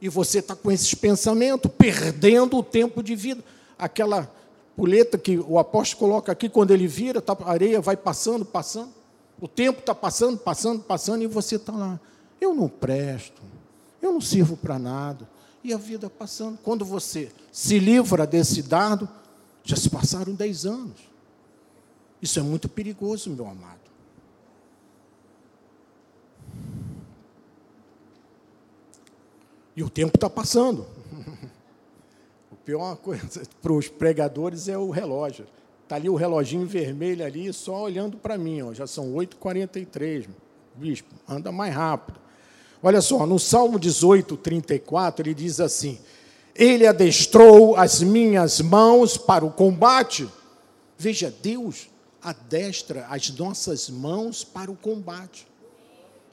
[0.00, 3.44] E você está com esses pensamentos, perdendo o tempo de vida.
[3.78, 4.28] Aquela
[4.76, 8.92] puleta que o apóstolo coloca aqui, quando ele vira, tá, a areia vai passando, passando.
[9.40, 12.00] O tempo está passando, passando, passando, e você está lá.
[12.40, 13.40] Eu não presto,
[14.00, 15.28] eu não sirvo para nada.
[15.64, 16.58] E a vida passando.
[16.62, 19.08] Quando você se livra desse dado,
[19.62, 20.98] já se passaram dez anos.
[22.20, 23.80] Isso é muito perigoso, meu amado.
[29.74, 30.86] E o tempo está passando.
[32.50, 35.48] O pior coisa para os pregadores é o relógio.
[35.82, 38.62] Está ali o reloginho vermelho ali, só olhando para mim.
[38.62, 38.72] Ó.
[38.72, 40.28] Já são 8h43.
[40.76, 42.20] Bispo, anda mais rápido.
[42.82, 45.98] Olha só, no Salmo 18, 34, ele diz assim:
[46.54, 50.28] Ele adestrou as minhas mãos para o combate.
[50.98, 51.88] Veja, Deus
[52.20, 55.46] adestra as nossas mãos para o combate.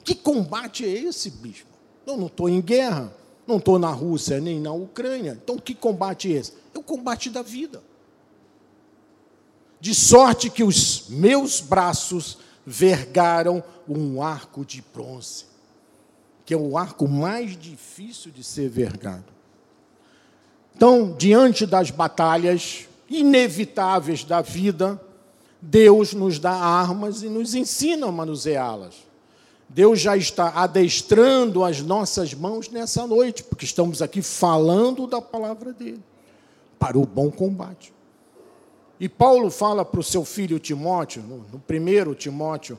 [0.02, 1.68] Que combate é esse, bispo?
[2.06, 3.12] Eu não estou em guerra.
[3.46, 5.38] Não estou na Rússia nem na Ucrânia.
[5.42, 6.52] Então, que combate é esse?
[6.74, 7.82] É o combate da vida.
[9.80, 15.46] De sorte que os meus braços vergaram um arco de bronze,
[16.50, 19.32] que é o arco mais difícil de ser vergado.
[20.74, 25.00] Então, diante das batalhas inevitáveis da vida,
[25.62, 28.96] Deus nos dá armas e nos ensina a manuseá-las.
[29.68, 35.72] Deus já está adestrando as nossas mãos nessa noite, porque estamos aqui falando da palavra
[35.72, 36.02] dele,
[36.80, 37.94] para o bom combate.
[38.98, 42.76] E Paulo fala para o seu filho Timóteo, no, primeiro Timóteo,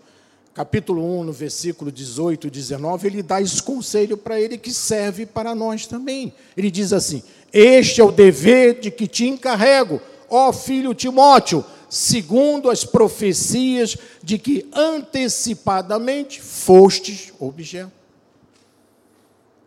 [0.54, 5.26] capítulo 1, no versículo 18 e 19, ele dá esse conselho para ele que serve
[5.26, 6.34] para nós também.
[6.56, 12.70] Ele diz assim: Este é o dever de que te encarrego, ó filho Timóteo, segundo
[12.70, 17.92] as profecias de que antecipadamente fostes objeto.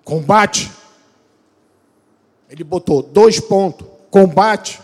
[0.04, 0.70] Combate.
[2.48, 4.80] Ele botou dois pontos: combate.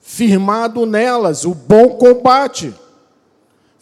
[0.00, 2.74] Firmado nelas o bom combate.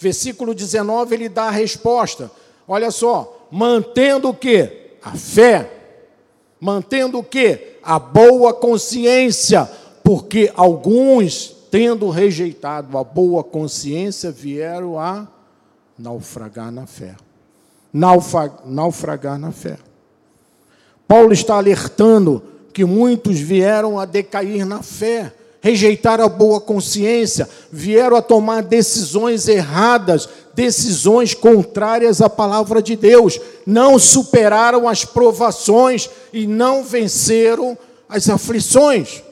[0.00, 2.30] Versículo 19 ele dá a resposta.
[2.66, 4.96] Olha só, mantendo o que?
[5.02, 5.70] A fé.
[6.58, 7.76] Mantendo o que?
[7.82, 9.70] A boa consciência,
[10.02, 15.28] porque alguns tendo rejeitado a boa consciência, vieram a
[15.98, 17.14] naufragar na fé.
[17.92, 19.76] naufragar na fé.
[21.06, 22.42] Paulo está alertando
[22.72, 29.46] que muitos vieram a decair na fé, rejeitaram a boa consciência, vieram a tomar decisões
[29.46, 37.76] erradas, decisões contrárias à palavra de Deus, não superaram as provações e não venceram
[38.08, 39.22] as aflições.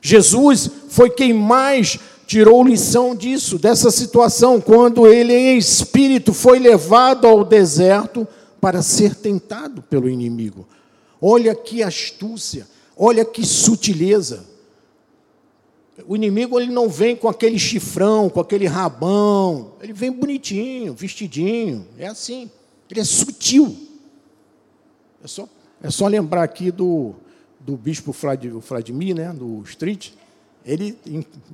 [0.00, 7.26] Jesus foi quem mais tirou lição disso, dessa situação, quando ele, em espírito, foi levado
[7.26, 8.28] ao deserto
[8.60, 10.66] para ser tentado pelo inimigo.
[11.20, 12.66] Olha que astúcia,
[12.96, 14.44] olha que sutileza.
[16.06, 21.86] O inimigo ele não vem com aquele chifrão, com aquele rabão, ele vem bonitinho, vestidinho,
[21.98, 22.50] é assim.
[22.90, 23.76] Ele é sutil.
[25.22, 25.48] É só,
[25.82, 27.14] é só lembrar aqui do,
[27.60, 30.10] do bispo Vladimir, né, do Street,
[30.64, 30.98] ele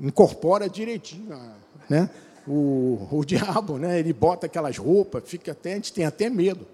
[0.00, 1.36] incorpora direitinho
[1.88, 2.10] né,
[2.46, 6.66] o, o diabo, né, ele bota aquelas roupas, fica até, a gente tem até medo.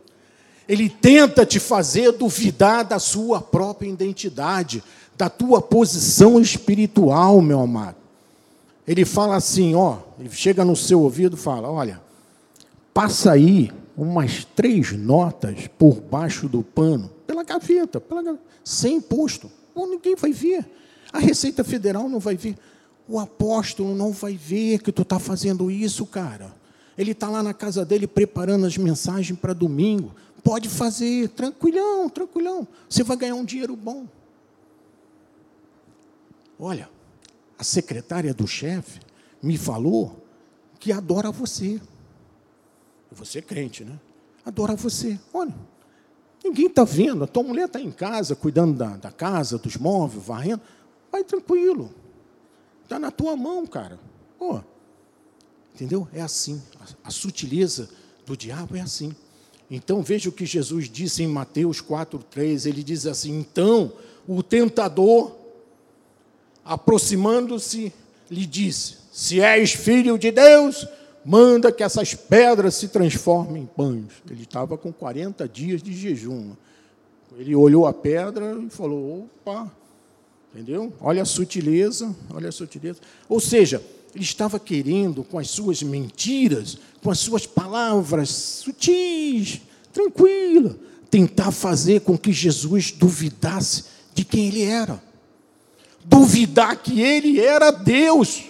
[0.68, 4.84] Ele tenta te fazer duvidar da sua própria identidade,
[5.20, 7.96] da tua posição espiritual, meu amado.
[8.88, 12.00] Ele fala assim, ó, ele chega no seu ouvido e fala: olha,
[12.94, 19.50] passa aí umas três notas por baixo do pano, pela gaveta, pela gaveta sem imposto.
[19.74, 20.64] Bom, ninguém vai ver.
[21.12, 22.56] A Receita Federal não vai ver.
[23.06, 26.54] O apóstolo não vai ver que tu está fazendo isso, cara.
[26.96, 30.14] Ele está lá na casa dele preparando as mensagens para domingo.
[30.42, 32.66] Pode fazer, tranquilhão, tranquilhão.
[32.88, 34.06] Você vai ganhar um dinheiro bom.
[36.60, 36.88] Olha,
[37.58, 39.00] a secretária do chefe
[39.42, 40.24] me falou
[40.78, 41.80] que adora você.
[43.10, 43.98] Você é crente, né?
[44.44, 45.18] Adora você.
[45.32, 45.54] Olha,
[46.42, 47.24] Ninguém está vendo.
[47.24, 50.62] A tua mulher está em casa, cuidando da, da casa, dos móveis, varrendo.
[51.12, 51.94] Vai tranquilo.
[52.82, 53.98] Está na tua mão, cara.
[54.38, 54.60] Pô,
[55.74, 56.08] entendeu?
[56.12, 56.60] É assim.
[56.80, 57.90] A, a sutileza
[58.24, 59.14] do diabo é assim.
[59.70, 62.66] Então veja o que Jesus disse em Mateus 4,3.
[62.66, 63.92] Ele diz assim: Então
[64.26, 65.36] o tentador,
[66.64, 67.92] aproximando-se,
[68.30, 70.86] lhe disse: Se és filho de Deus,
[71.24, 74.06] manda que essas pedras se transformem em pães.
[74.30, 76.52] Ele estava com 40 dias de jejum.
[77.38, 79.70] Ele olhou a pedra e falou: opa,
[80.52, 80.92] entendeu?
[81.00, 83.00] Olha a sutileza, olha a sutileza.
[83.28, 83.82] Ou seja,
[84.14, 89.60] ele estava querendo, com as suas mentiras, com as suas palavras sutis,
[89.92, 90.76] tranquila,
[91.10, 93.84] tentar fazer com que Jesus duvidasse
[94.14, 95.00] de quem ele era.
[96.04, 98.44] Duvidar que ele era Deus.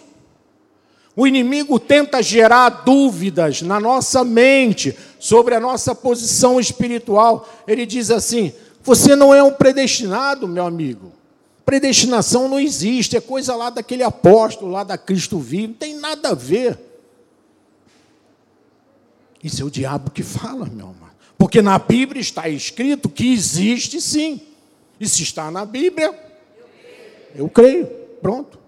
[1.17, 7.49] O inimigo tenta gerar dúvidas na nossa mente sobre a nossa posição espiritual.
[7.67, 11.13] Ele diz assim: você não é um predestinado, meu amigo.
[11.65, 16.31] Predestinação não existe, é coisa lá daquele apóstolo, lá da Cristo vivo, não tem nada
[16.31, 16.79] a ver.
[19.43, 21.11] Isso é o diabo que fala, meu amado.
[21.39, 24.41] Porque na Bíblia está escrito que existe sim.
[25.01, 26.13] Se está na Bíblia,
[27.35, 27.87] eu creio.
[28.21, 28.59] Pronto.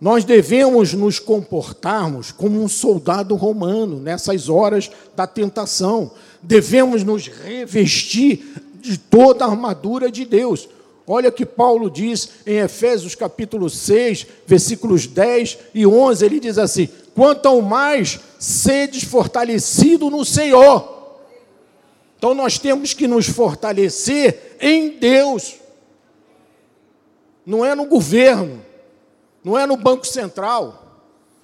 [0.00, 6.12] Nós devemos nos comportarmos como um soldado romano nessas horas da tentação.
[6.42, 8.42] Devemos nos revestir
[8.80, 10.68] de toda a armadura de Deus.
[11.06, 16.88] Olha que Paulo diz em Efésios capítulo 6, versículos 10 e 11, ele diz assim:
[17.14, 21.00] "Quanto mais sedes fortalecido no Senhor".
[22.16, 25.59] Então nós temos que nos fortalecer em Deus.
[27.50, 28.62] Não é no governo,
[29.42, 31.02] não é no Banco Central,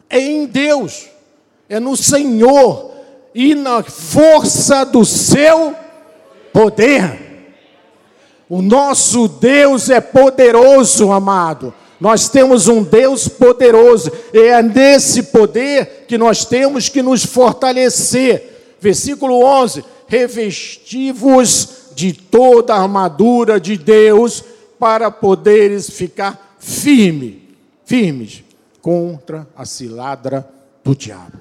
[0.08, 1.08] é em Deus,
[1.68, 2.92] é no Senhor
[3.34, 5.74] e na força do seu
[6.52, 7.56] poder.
[8.48, 11.74] O nosso Deus é poderoso, amado.
[12.00, 18.76] Nós temos um Deus poderoso, e é nesse poder que nós temos que nos fortalecer.
[18.78, 24.44] Versículo 11: Revesti-vos de toda a armadura de Deus
[24.78, 27.48] para poderes ficar firme,
[27.84, 28.44] firmes
[28.80, 30.48] contra a ciladra
[30.84, 31.38] do diabo.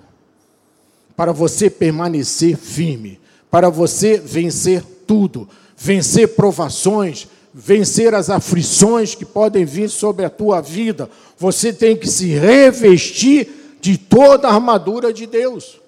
[1.16, 3.20] Para você permanecer firme,
[3.50, 10.62] para você vencer tudo vencer provações, vencer as aflições que podem vir sobre a tua
[10.62, 15.80] vida, você tem que se revestir de toda a armadura de Deus.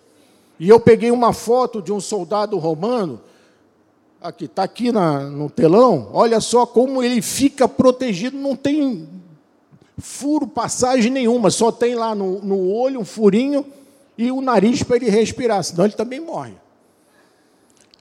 [0.59, 3.21] E eu peguei uma foto de um soldado romano,
[4.28, 9.07] aqui está aqui na, no telão, olha só como ele fica protegido, não tem
[9.97, 13.65] furo, passagem nenhuma, só tem lá no, no olho um furinho
[14.17, 16.53] e o nariz para ele respirar, senão ele também morre.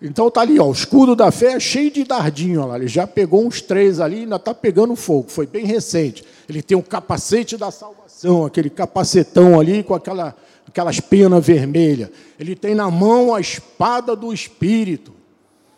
[0.01, 2.77] Então tá ali, ó, o escudo da fé é cheio de dardinho, ó lá.
[2.77, 5.31] Ele já pegou uns três ali, ainda está pegando fogo.
[5.31, 6.22] Foi bem recente.
[6.49, 10.37] Ele tem um capacete da salvação, aquele capacetão ali com aquela,
[10.68, 12.11] aquelas penas vermelhas.
[12.39, 15.16] Ele tem na mão a espada do Espírito.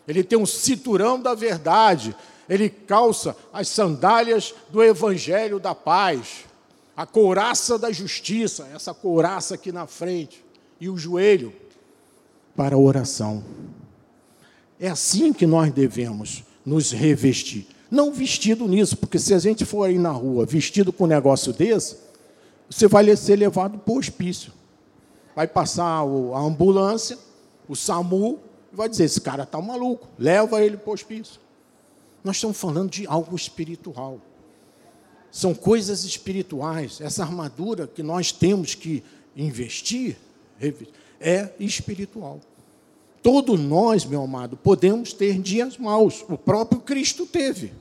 [0.09, 2.15] Ele tem um cinturão da verdade.
[2.49, 6.45] Ele calça as sandálias do Evangelho da paz.
[6.97, 10.43] A couraça da justiça, essa couraça aqui na frente.
[10.81, 11.53] E o joelho
[12.55, 13.43] para a oração.
[14.79, 17.67] É assim que nós devemos nos revestir.
[17.91, 21.53] Não vestido nisso, porque se a gente for aí na rua vestido com um negócio
[21.53, 21.97] desse,
[22.67, 24.51] você vai ser levado para o hospício.
[25.35, 27.17] Vai passar a ambulância,
[27.67, 28.39] o SAMU,
[28.71, 31.39] vai dizer: esse cara está maluco, leva ele para o hospício.
[32.23, 34.19] Nós estamos falando de algo espiritual.
[35.31, 36.99] São coisas espirituais.
[36.99, 39.03] Essa armadura que nós temos que
[39.35, 40.17] investir
[41.19, 42.39] é espiritual.
[43.21, 46.23] Todos nós, meu amado, podemos ter dias maus.
[46.27, 47.71] O próprio Cristo teve.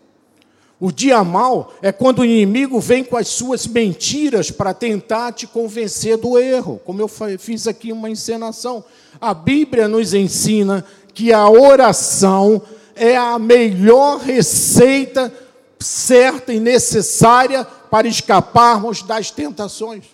[0.81, 5.47] O dia mau é quando o inimigo vem com as suas mentiras para tentar te
[5.47, 7.09] convencer do erro, como eu
[7.39, 8.85] fiz aqui uma encenação.
[9.21, 12.63] A Bíblia nos ensina que a oração
[12.95, 15.33] é a melhor receita
[15.81, 20.05] certa e necessária para escaparmos das tentações.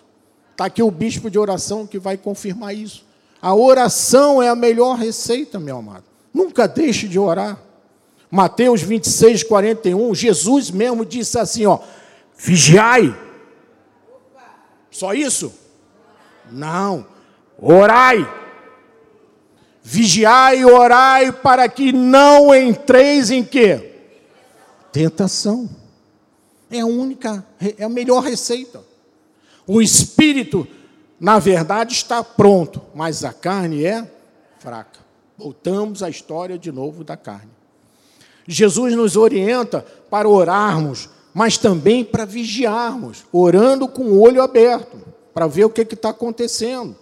[0.51, 3.05] Está aqui o bispo de oração que vai confirmar isso.
[3.41, 6.05] A oração é a melhor receita, meu amado.
[6.33, 7.59] Nunca deixe de orar.
[8.29, 11.79] Mateus 26, 41, Jesus mesmo disse assim: ó,
[12.37, 13.15] vigiai.
[14.89, 15.53] Só isso?
[16.51, 17.05] Não.
[17.57, 18.27] Orai.
[19.83, 23.93] Vigiai e orai para que não entreis em quê?
[24.91, 25.69] Tentação.
[26.71, 27.45] É a única,
[27.77, 28.83] é a melhor receita.
[29.67, 30.67] O espírito
[31.19, 34.09] na verdade está pronto, mas a carne é
[34.59, 34.99] fraca.
[35.37, 37.54] Voltamos à história de novo da carne.
[38.47, 44.97] Jesus nos orienta para orarmos, mas também para vigiarmos, orando com o olho aberto,
[45.33, 46.95] para ver o que está acontecendo.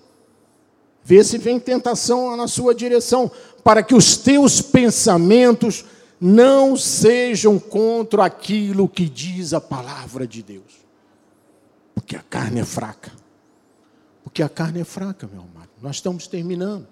[1.04, 3.30] Ver se vem tentação na sua direção,
[3.64, 5.86] para que os teus pensamentos
[6.20, 10.84] não sejam contra aquilo que diz a palavra de Deus.
[11.94, 13.12] Porque a carne é fraca.
[14.24, 15.70] Porque a carne é fraca, meu amado.
[15.82, 16.88] Nós estamos terminando.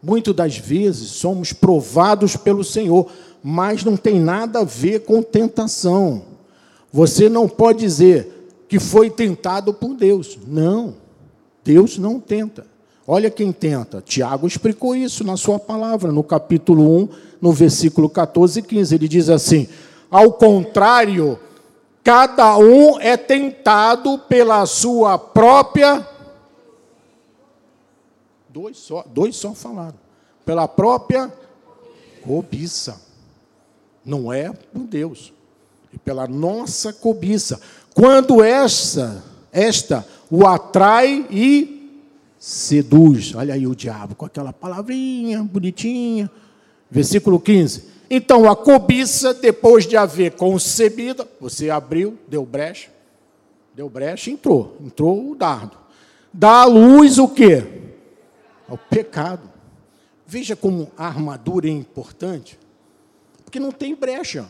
[0.00, 3.10] Muitas das vezes somos provados pelo Senhor,
[3.42, 6.22] mas não tem nada a ver com tentação.
[6.92, 10.38] Você não pode dizer que foi tentado por Deus.
[10.46, 10.94] Não.
[11.64, 12.66] Deus não tenta.
[13.06, 14.00] Olha quem tenta.
[14.00, 17.08] Tiago explicou isso na sua palavra, no capítulo 1,
[17.40, 18.94] no versículo 14 e 15.
[18.94, 19.68] Ele diz assim:
[20.10, 21.38] Ao contrário,
[22.04, 26.06] cada um é tentado pela sua própria.
[28.48, 29.98] Dois só, dois só falaram.
[30.44, 31.32] Pela própria
[32.22, 33.11] cobiça.
[34.04, 35.32] Não é por Deus.
[35.92, 37.60] E pela nossa cobiça.
[37.94, 39.22] Quando esta,
[39.52, 42.00] esta o atrai e
[42.38, 43.34] seduz.
[43.34, 46.30] Olha aí o diabo com aquela palavrinha bonitinha.
[46.90, 47.84] Versículo 15.
[48.10, 52.90] Então a cobiça, depois de haver concebida, você abriu, deu brecha,
[53.74, 55.78] deu brecha, entrou, entrou o dardo.
[56.32, 57.64] Dá à luz o quê?
[58.68, 59.48] O pecado.
[60.26, 62.58] Veja como a armadura é importante,
[63.52, 64.46] porque não tem brecha.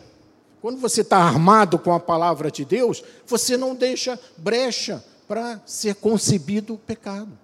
[0.60, 5.96] Quando você está armado com a palavra de Deus, você não deixa brecha para ser
[5.96, 7.36] concebido o pecado.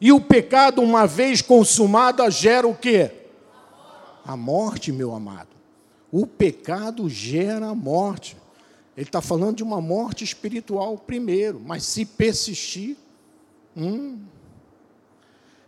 [0.00, 3.12] E o pecado, uma vez consumado, gera o quê?
[4.24, 5.50] A morte, meu amado.
[6.10, 8.36] O pecado gera a morte.
[8.96, 12.96] Ele está falando de uma morte espiritual primeiro, mas se persistir.
[13.76, 14.18] Hum.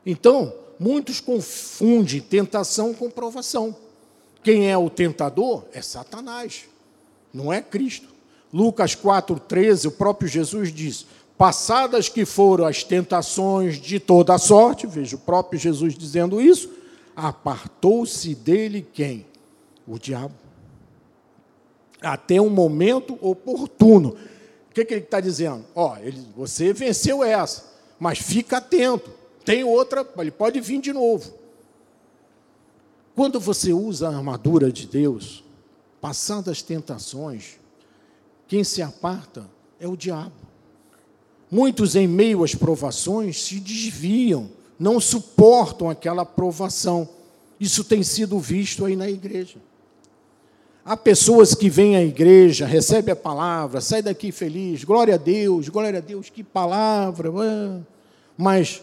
[0.04, 3.76] Então, muitos confundem tentação com provação.
[4.42, 6.64] Quem é o tentador é Satanás
[7.32, 8.08] não é Cristo.
[8.52, 11.06] Lucas 4,13, o próprio Jesus diz:
[11.38, 16.70] Passadas que foram as tentações de toda sorte, veja o próprio Jesus dizendo isso,
[17.16, 19.26] apartou-se dele quem?
[19.86, 20.34] O diabo.
[22.00, 24.16] Até um momento oportuno.
[24.70, 25.64] O que, que ele está dizendo?
[25.74, 29.10] Ó, ele, você venceu essa, mas fica atento.
[29.44, 31.32] Tem outra, ele pode vir de novo.
[33.14, 35.42] Quando você usa a armadura de Deus,
[36.02, 37.60] Passadas as tentações,
[38.48, 39.48] quem se aparta
[39.78, 40.32] é o diabo.
[41.48, 47.08] Muitos, em meio às provações, se desviam, não suportam aquela provação.
[47.60, 49.58] Isso tem sido visto aí na igreja.
[50.84, 55.68] Há pessoas que vêm à igreja, recebem a palavra, saem daqui feliz, glória a Deus,
[55.68, 57.30] glória a Deus, que palavra,
[58.36, 58.82] mas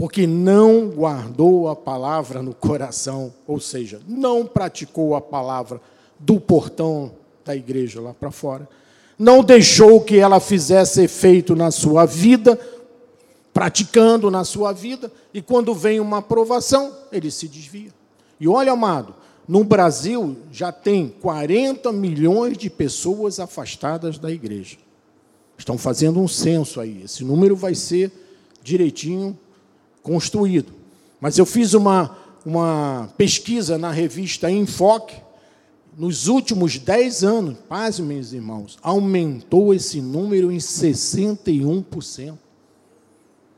[0.00, 5.78] porque não guardou a palavra no coração, ou seja, não praticou a palavra,
[6.18, 7.12] do portão
[7.44, 8.66] da igreja lá para fora.
[9.18, 12.58] Não deixou que ela fizesse efeito na sua vida,
[13.52, 17.92] praticando na sua vida, e quando vem uma aprovação, ele se desvia.
[18.40, 19.14] E olha, amado,
[19.46, 24.78] no Brasil já tem 40 milhões de pessoas afastadas da igreja.
[25.58, 27.02] Estão fazendo um censo aí.
[27.04, 28.10] Esse número vai ser
[28.62, 29.38] direitinho
[30.02, 30.72] construído.
[31.20, 35.16] Mas eu fiz uma, uma pesquisa na revista Enfoque,
[35.96, 42.38] nos últimos 10 anos, paz, meus irmãos, aumentou esse número em 61%.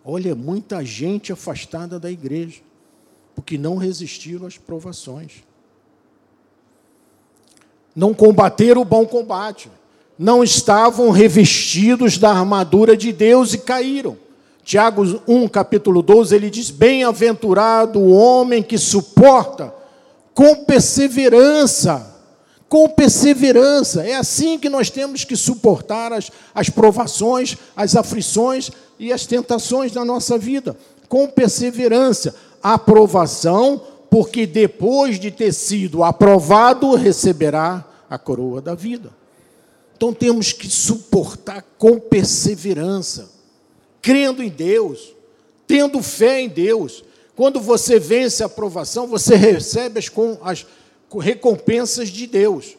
[0.05, 2.61] Olha, muita gente afastada da igreja,
[3.35, 5.45] porque não resistiram às provações.
[7.95, 9.71] Não combateram o bom combate.
[10.19, 14.17] Não estavam revestidos da armadura de Deus e caíram.
[14.65, 19.75] Tiago 1, capítulo 12, ele diz: Bem-aventurado o homem que suporta
[20.35, 22.13] com perseverança
[22.73, 24.03] com perseverança.
[24.03, 29.93] É assim que nós temos que suportar as, as provações, as aflições e as tentações
[29.93, 30.75] da nossa vida.
[31.07, 32.35] Com perseverança.
[32.63, 39.11] Aprovação, porque depois de ter sido aprovado, receberá a coroa da vida.
[39.95, 43.29] Então temos que suportar com perseverança,
[44.03, 45.15] crendo em Deus,
[45.67, 47.05] tendo fé em Deus.
[47.37, 50.11] Quando você vence a aprovação, você recebe as,
[50.43, 50.67] as
[51.19, 52.77] recompensas de Deus.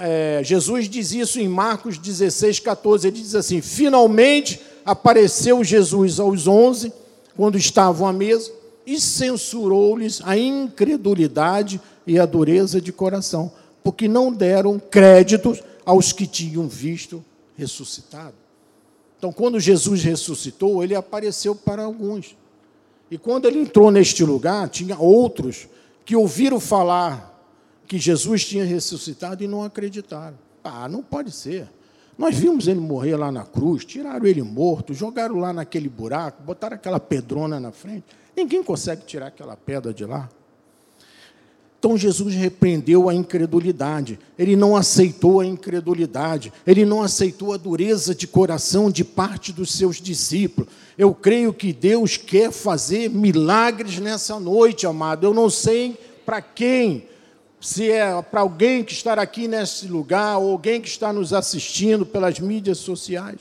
[0.00, 3.06] É, Jesus diz isso em Marcos 16, 14.
[3.06, 6.92] Ele diz assim: Finalmente apareceu Jesus aos onze,
[7.36, 8.50] quando estavam à mesa,
[8.86, 13.52] e censurou-lhes a incredulidade e a dureza de coração,
[13.84, 17.22] porque não deram crédito aos que tinham visto
[17.56, 18.34] ressuscitado.
[19.20, 22.34] Então, quando Jesus ressuscitou, ele apareceu para alguns.
[23.10, 25.68] E quando ele entrou neste lugar, tinha outros
[26.06, 27.38] que ouviram falar
[27.86, 30.38] que Jesus tinha ressuscitado e não acreditaram.
[30.64, 31.68] Ah, não pode ser.
[32.16, 36.76] Nós vimos ele morrer lá na cruz, tiraram ele morto, jogaram lá naquele buraco, botaram
[36.76, 38.06] aquela pedrona na frente.
[38.34, 40.30] Ninguém consegue tirar aquela pedra de lá.
[41.80, 48.14] Então Jesus repreendeu a incredulidade, ele não aceitou a incredulidade, ele não aceitou a dureza
[48.14, 50.70] de coração de parte dos seus discípulos.
[50.98, 55.26] Eu creio que Deus quer fazer milagres nessa noite, amado.
[55.26, 57.06] Eu não sei para quem,
[57.58, 62.04] se é para alguém que está aqui nesse lugar, ou alguém que está nos assistindo
[62.04, 63.40] pelas mídias sociais.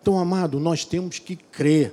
[0.00, 1.92] Então, amado, nós temos que crer.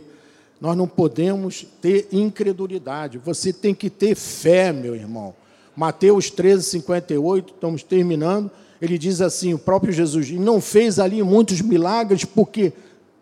[0.61, 3.17] Nós não podemos ter incredulidade.
[3.17, 5.40] Você tem que ter fé, meu irmão.
[5.75, 8.51] Mateus 13, 58, estamos terminando.
[8.81, 12.73] Ele diz assim: o próprio Jesus não fez ali muitos milagres porque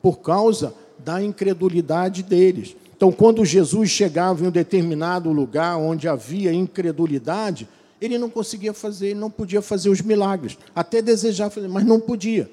[0.01, 2.75] por causa da incredulidade deles.
[2.95, 7.67] Então, quando Jesus chegava em um determinado lugar onde havia incredulidade,
[8.01, 10.57] ele não conseguia fazer, ele não podia fazer os milagres.
[10.75, 12.49] Até desejar fazer, mas não podia.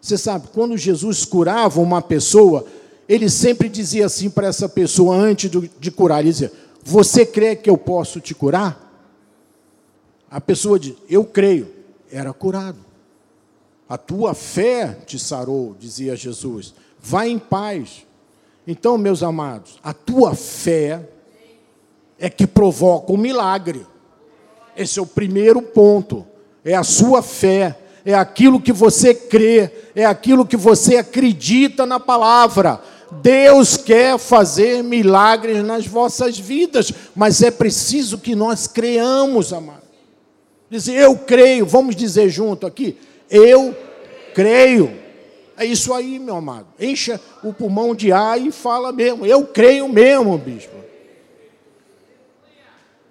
[0.00, 2.66] Você sabe, quando Jesus curava uma pessoa,
[3.08, 7.68] ele sempre dizia assim para essa pessoa antes de curar: ele dizia, Você crê que
[7.68, 8.81] eu posso te curar?
[10.32, 11.70] A pessoa diz: Eu creio,
[12.10, 12.78] era curado.
[13.86, 16.74] A tua fé te sarou, dizia Jesus.
[16.98, 18.06] Vai em paz.
[18.66, 21.06] Então, meus amados, a tua fé
[22.18, 23.86] é que provoca o milagre.
[24.74, 26.26] Esse é o primeiro ponto.
[26.64, 32.00] É a sua fé, é aquilo que você crê, é aquilo que você acredita na
[32.00, 32.80] palavra.
[33.20, 39.91] Deus quer fazer milagres nas vossas vidas, mas é preciso que nós creamos, amados.
[40.72, 42.96] Dizer, eu creio, vamos dizer junto aqui,
[43.28, 43.76] eu
[44.34, 44.90] creio.
[45.54, 46.66] É isso aí, meu amado.
[46.80, 49.26] Encha o pulmão de ar e fala mesmo.
[49.26, 50.74] Eu creio mesmo, bispo.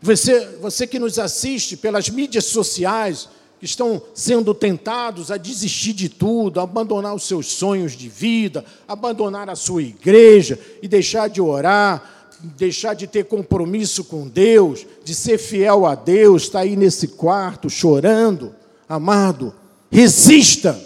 [0.01, 6.09] Você, você que nos assiste pelas mídias sociais, que estão sendo tentados a desistir de
[6.09, 11.39] tudo, a abandonar os seus sonhos de vida, abandonar a sua igreja e deixar de
[11.39, 17.09] orar, deixar de ter compromisso com Deus, de ser fiel a Deus, está aí nesse
[17.09, 18.55] quarto chorando,
[18.87, 19.53] amado,
[19.89, 20.79] resista.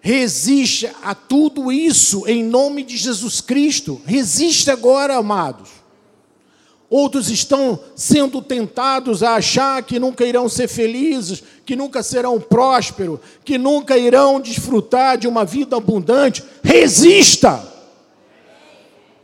[0.00, 4.00] Resista a tudo isso em nome de Jesus Cristo.
[4.04, 5.70] Resista agora, amados.
[6.90, 13.20] Outros estão sendo tentados a achar que nunca irão ser felizes, que nunca serão prósperos,
[13.44, 16.44] que nunca irão desfrutar de uma vida abundante.
[16.62, 17.71] Resista!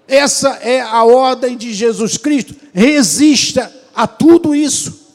[0.08, 2.56] Essa é a ordem de Jesus Cristo.
[2.72, 5.06] Resista a tudo isso.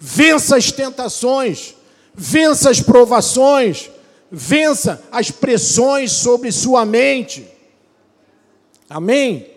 [0.00, 1.74] Vença as tentações,
[2.14, 3.90] vença as provações,
[4.30, 7.46] vença as pressões sobre sua mente.
[8.88, 9.50] Amém?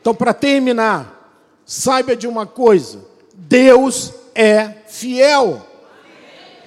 [0.00, 5.64] Então, para terminar, saiba de uma coisa: Deus é fiel.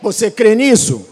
[0.01, 1.05] Você crê nisso?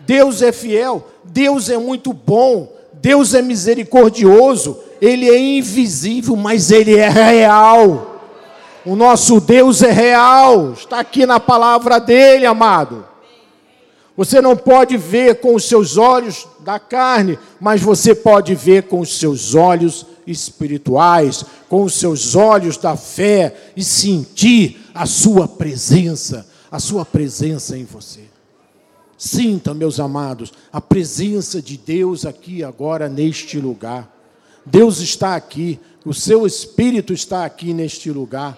[0.00, 6.96] Deus é fiel, Deus é muito bom, Deus é misericordioso, ele é invisível, mas ele
[6.96, 8.16] é real.
[8.84, 13.06] O nosso Deus é real, está aqui na palavra dele, amado.
[14.16, 18.98] Você não pode ver com os seus olhos da carne, mas você pode ver com
[18.98, 26.46] os seus olhos espirituais, com os seus olhos da fé e sentir a sua presença,
[26.70, 28.27] a sua presença em você.
[29.18, 34.08] Sinta, meus amados, a presença de Deus aqui agora neste lugar.
[34.64, 38.56] Deus está aqui, o seu Espírito está aqui neste lugar.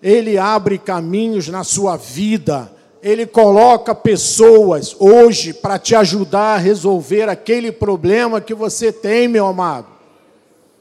[0.00, 2.70] Ele abre caminhos na sua vida,
[3.02, 9.46] ele coloca pessoas hoje para te ajudar a resolver aquele problema que você tem, meu
[9.46, 9.88] amado,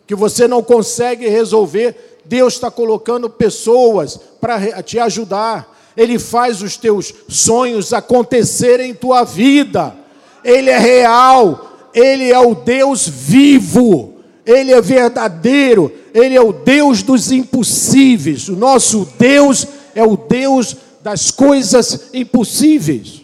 [0.06, 2.20] que você não consegue resolver.
[2.24, 5.75] Deus está colocando pessoas para te ajudar.
[5.96, 9.96] Ele faz os teus sonhos acontecerem em tua vida.
[10.44, 14.16] Ele é real, ele é o Deus vivo.
[14.46, 18.48] Ele é verdadeiro, Ele é o Deus dos impossíveis.
[18.48, 19.66] O nosso Deus
[19.96, 23.24] é o Deus das coisas impossíveis.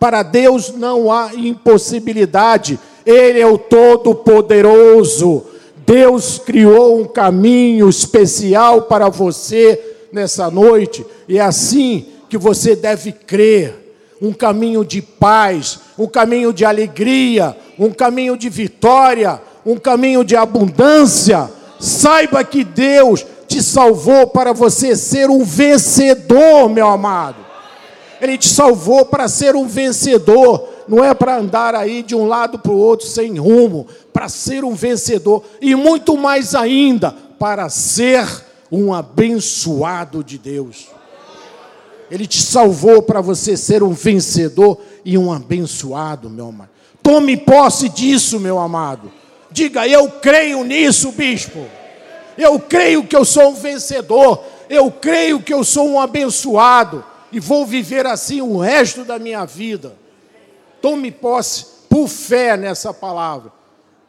[0.00, 5.44] Para Deus não há impossibilidade, Ele é o Todo-Poderoso.
[5.86, 13.12] Deus criou um caminho especial para você nessa noite, e é assim que você deve
[13.12, 13.80] crer.
[14.20, 20.36] Um caminho de paz, um caminho de alegria, um caminho de vitória um caminho de
[20.36, 27.36] abundância, saiba que Deus te salvou para você ser um vencedor, meu amado.
[28.20, 32.58] Ele te salvou para ser um vencedor, não é para andar aí de um lado
[32.58, 35.42] para o outro sem rumo, para ser um vencedor.
[35.60, 38.24] E muito mais ainda, para ser
[38.72, 40.88] um abençoado de Deus.
[42.10, 46.70] Ele te salvou para você ser um vencedor e um abençoado, meu amado.
[47.02, 49.12] Tome posse disso, meu amado.
[49.50, 51.66] Diga, eu creio nisso, bispo.
[52.38, 54.42] Eu creio que eu sou um vencedor.
[54.70, 59.44] Eu creio que eu sou um abençoado e vou viver assim o resto da minha
[59.44, 59.96] vida.
[60.80, 63.52] Tome posse por fé nessa palavra,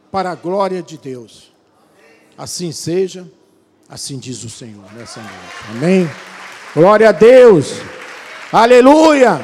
[0.10, 1.52] para a glória de Deus.
[2.38, 3.28] Assim seja,
[3.94, 5.36] assim diz o Senhor nessa noite.
[5.70, 6.10] Amém.
[6.74, 7.76] Glória a Deus.
[8.52, 9.40] Aleluia.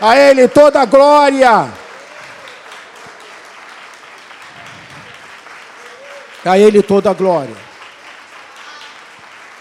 [0.00, 1.72] A Ele toda a glória.
[6.44, 7.56] A Ele toda a glória.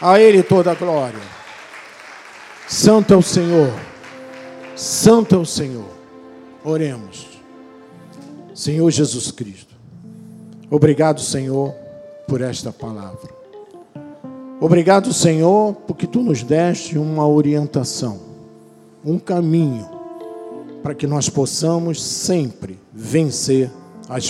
[0.01, 1.21] A Ele toda a glória.
[2.67, 3.71] Santo é o Senhor.
[4.75, 5.91] Santo é o Senhor.
[6.63, 7.27] Oremos.
[8.55, 9.75] Senhor Jesus Cristo.
[10.71, 11.71] Obrigado, Senhor,
[12.27, 13.38] por esta palavra.
[14.61, 18.19] Obrigado, Senhor, porque tu nos deste uma orientação,
[19.05, 19.87] um caminho
[20.83, 23.71] para que nós possamos sempre vencer
[24.09, 24.29] as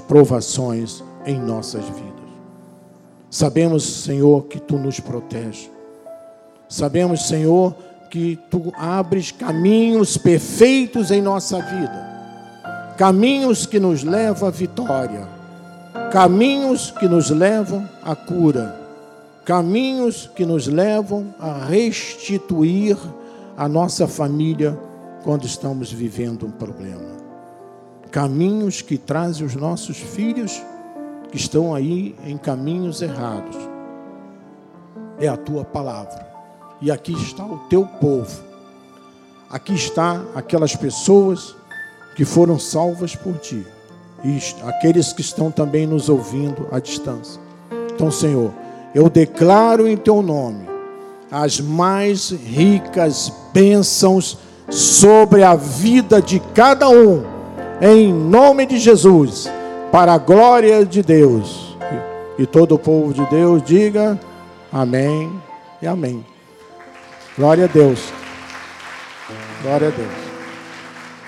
[0.00, 2.28] provações em nossas vidas.
[3.30, 5.70] Sabemos, Senhor, que tu nos protege.
[6.68, 7.76] Sabemos, Senhor,
[8.10, 12.94] que tu abres caminhos perfeitos em nossa vida.
[12.96, 15.28] Caminhos que nos levam à vitória.
[16.10, 18.87] Caminhos que nos levam à cura
[19.48, 22.98] caminhos que nos levam a restituir
[23.56, 24.78] a nossa família
[25.24, 27.16] quando estamos vivendo um problema.
[28.10, 30.62] Caminhos que trazem os nossos filhos
[31.30, 33.56] que estão aí em caminhos errados.
[35.18, 36.28] É a tua palavra.
[36.82, 38.42] E aqui está o teu povo.
[39.48, 41.56] Aqui está aquelas pessoas
[42.14, 43.66] que foram salvas por ti.
[44.22, 44.38] E
[44.68, 47.40] aqueles que estão também nos ouvindo à distância.
[47.94, 48.52] Então, Senhor,
[48.94, 50.68] eu declaro em teu nome
[51.30, 54.38] as mais ricas bênçãos
[54.70, 57.22] sobre a vida de cada um,
[57.80, 59.50] em nome de Jesus,
[59.92, 61.76] para a glória de Deus.
[62.38, 64.18] E todo o povo de Deus diga
[64.72, 65.32] amém
[65.82, 66.24] e amém.
[67.36, 68.00] Glória a Deus.
[69.62, 70.12] Glória a Deus.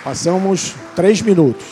[0.05, 1.67] Passamos três minutos.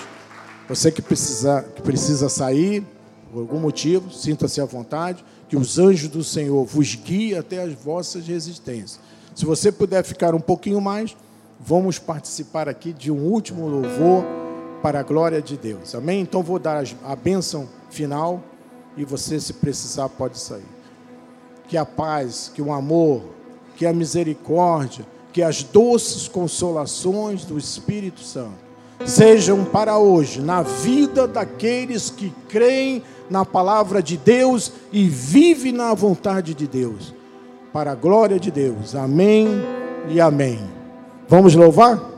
[0.69, 2.85] Você que precisa, que precisa sair,
[3.33, 7.73] por algum motivo, sinta-se à vontade que os anjos do Senhor vos guiem até as
[7.73, 9.01] vossas resistências.
[9.35, 11.17] Se você puder ficar um pouquinho mais,
[11.59, 14.25] vamos participar aqui de um último louvor
[14.83, 15.95] para a glória de Deus.
[15.95, 16.21] Amém?
[16.21, 18.43] Então vou dar a bênção final
[18.97, 20.67] e você, se precisar, pode sair.
[21.67, 23.23] Que a paz, que o amor,
[23.77, 28.68] que a misericórdia, que as doces consolações do Espírito Santo
[29.05, 35.95] sejam para hoje na vida daqueles que creem na palavra de Deus e vive na
[35.95, 37.15] vontade de Deus.
[37.73, 38.95] Para a glória de Deus.
[38.95, 39.49] Amém
[40.09, 40.59] e amém.
[41.29, 42.18] Vamos louvar?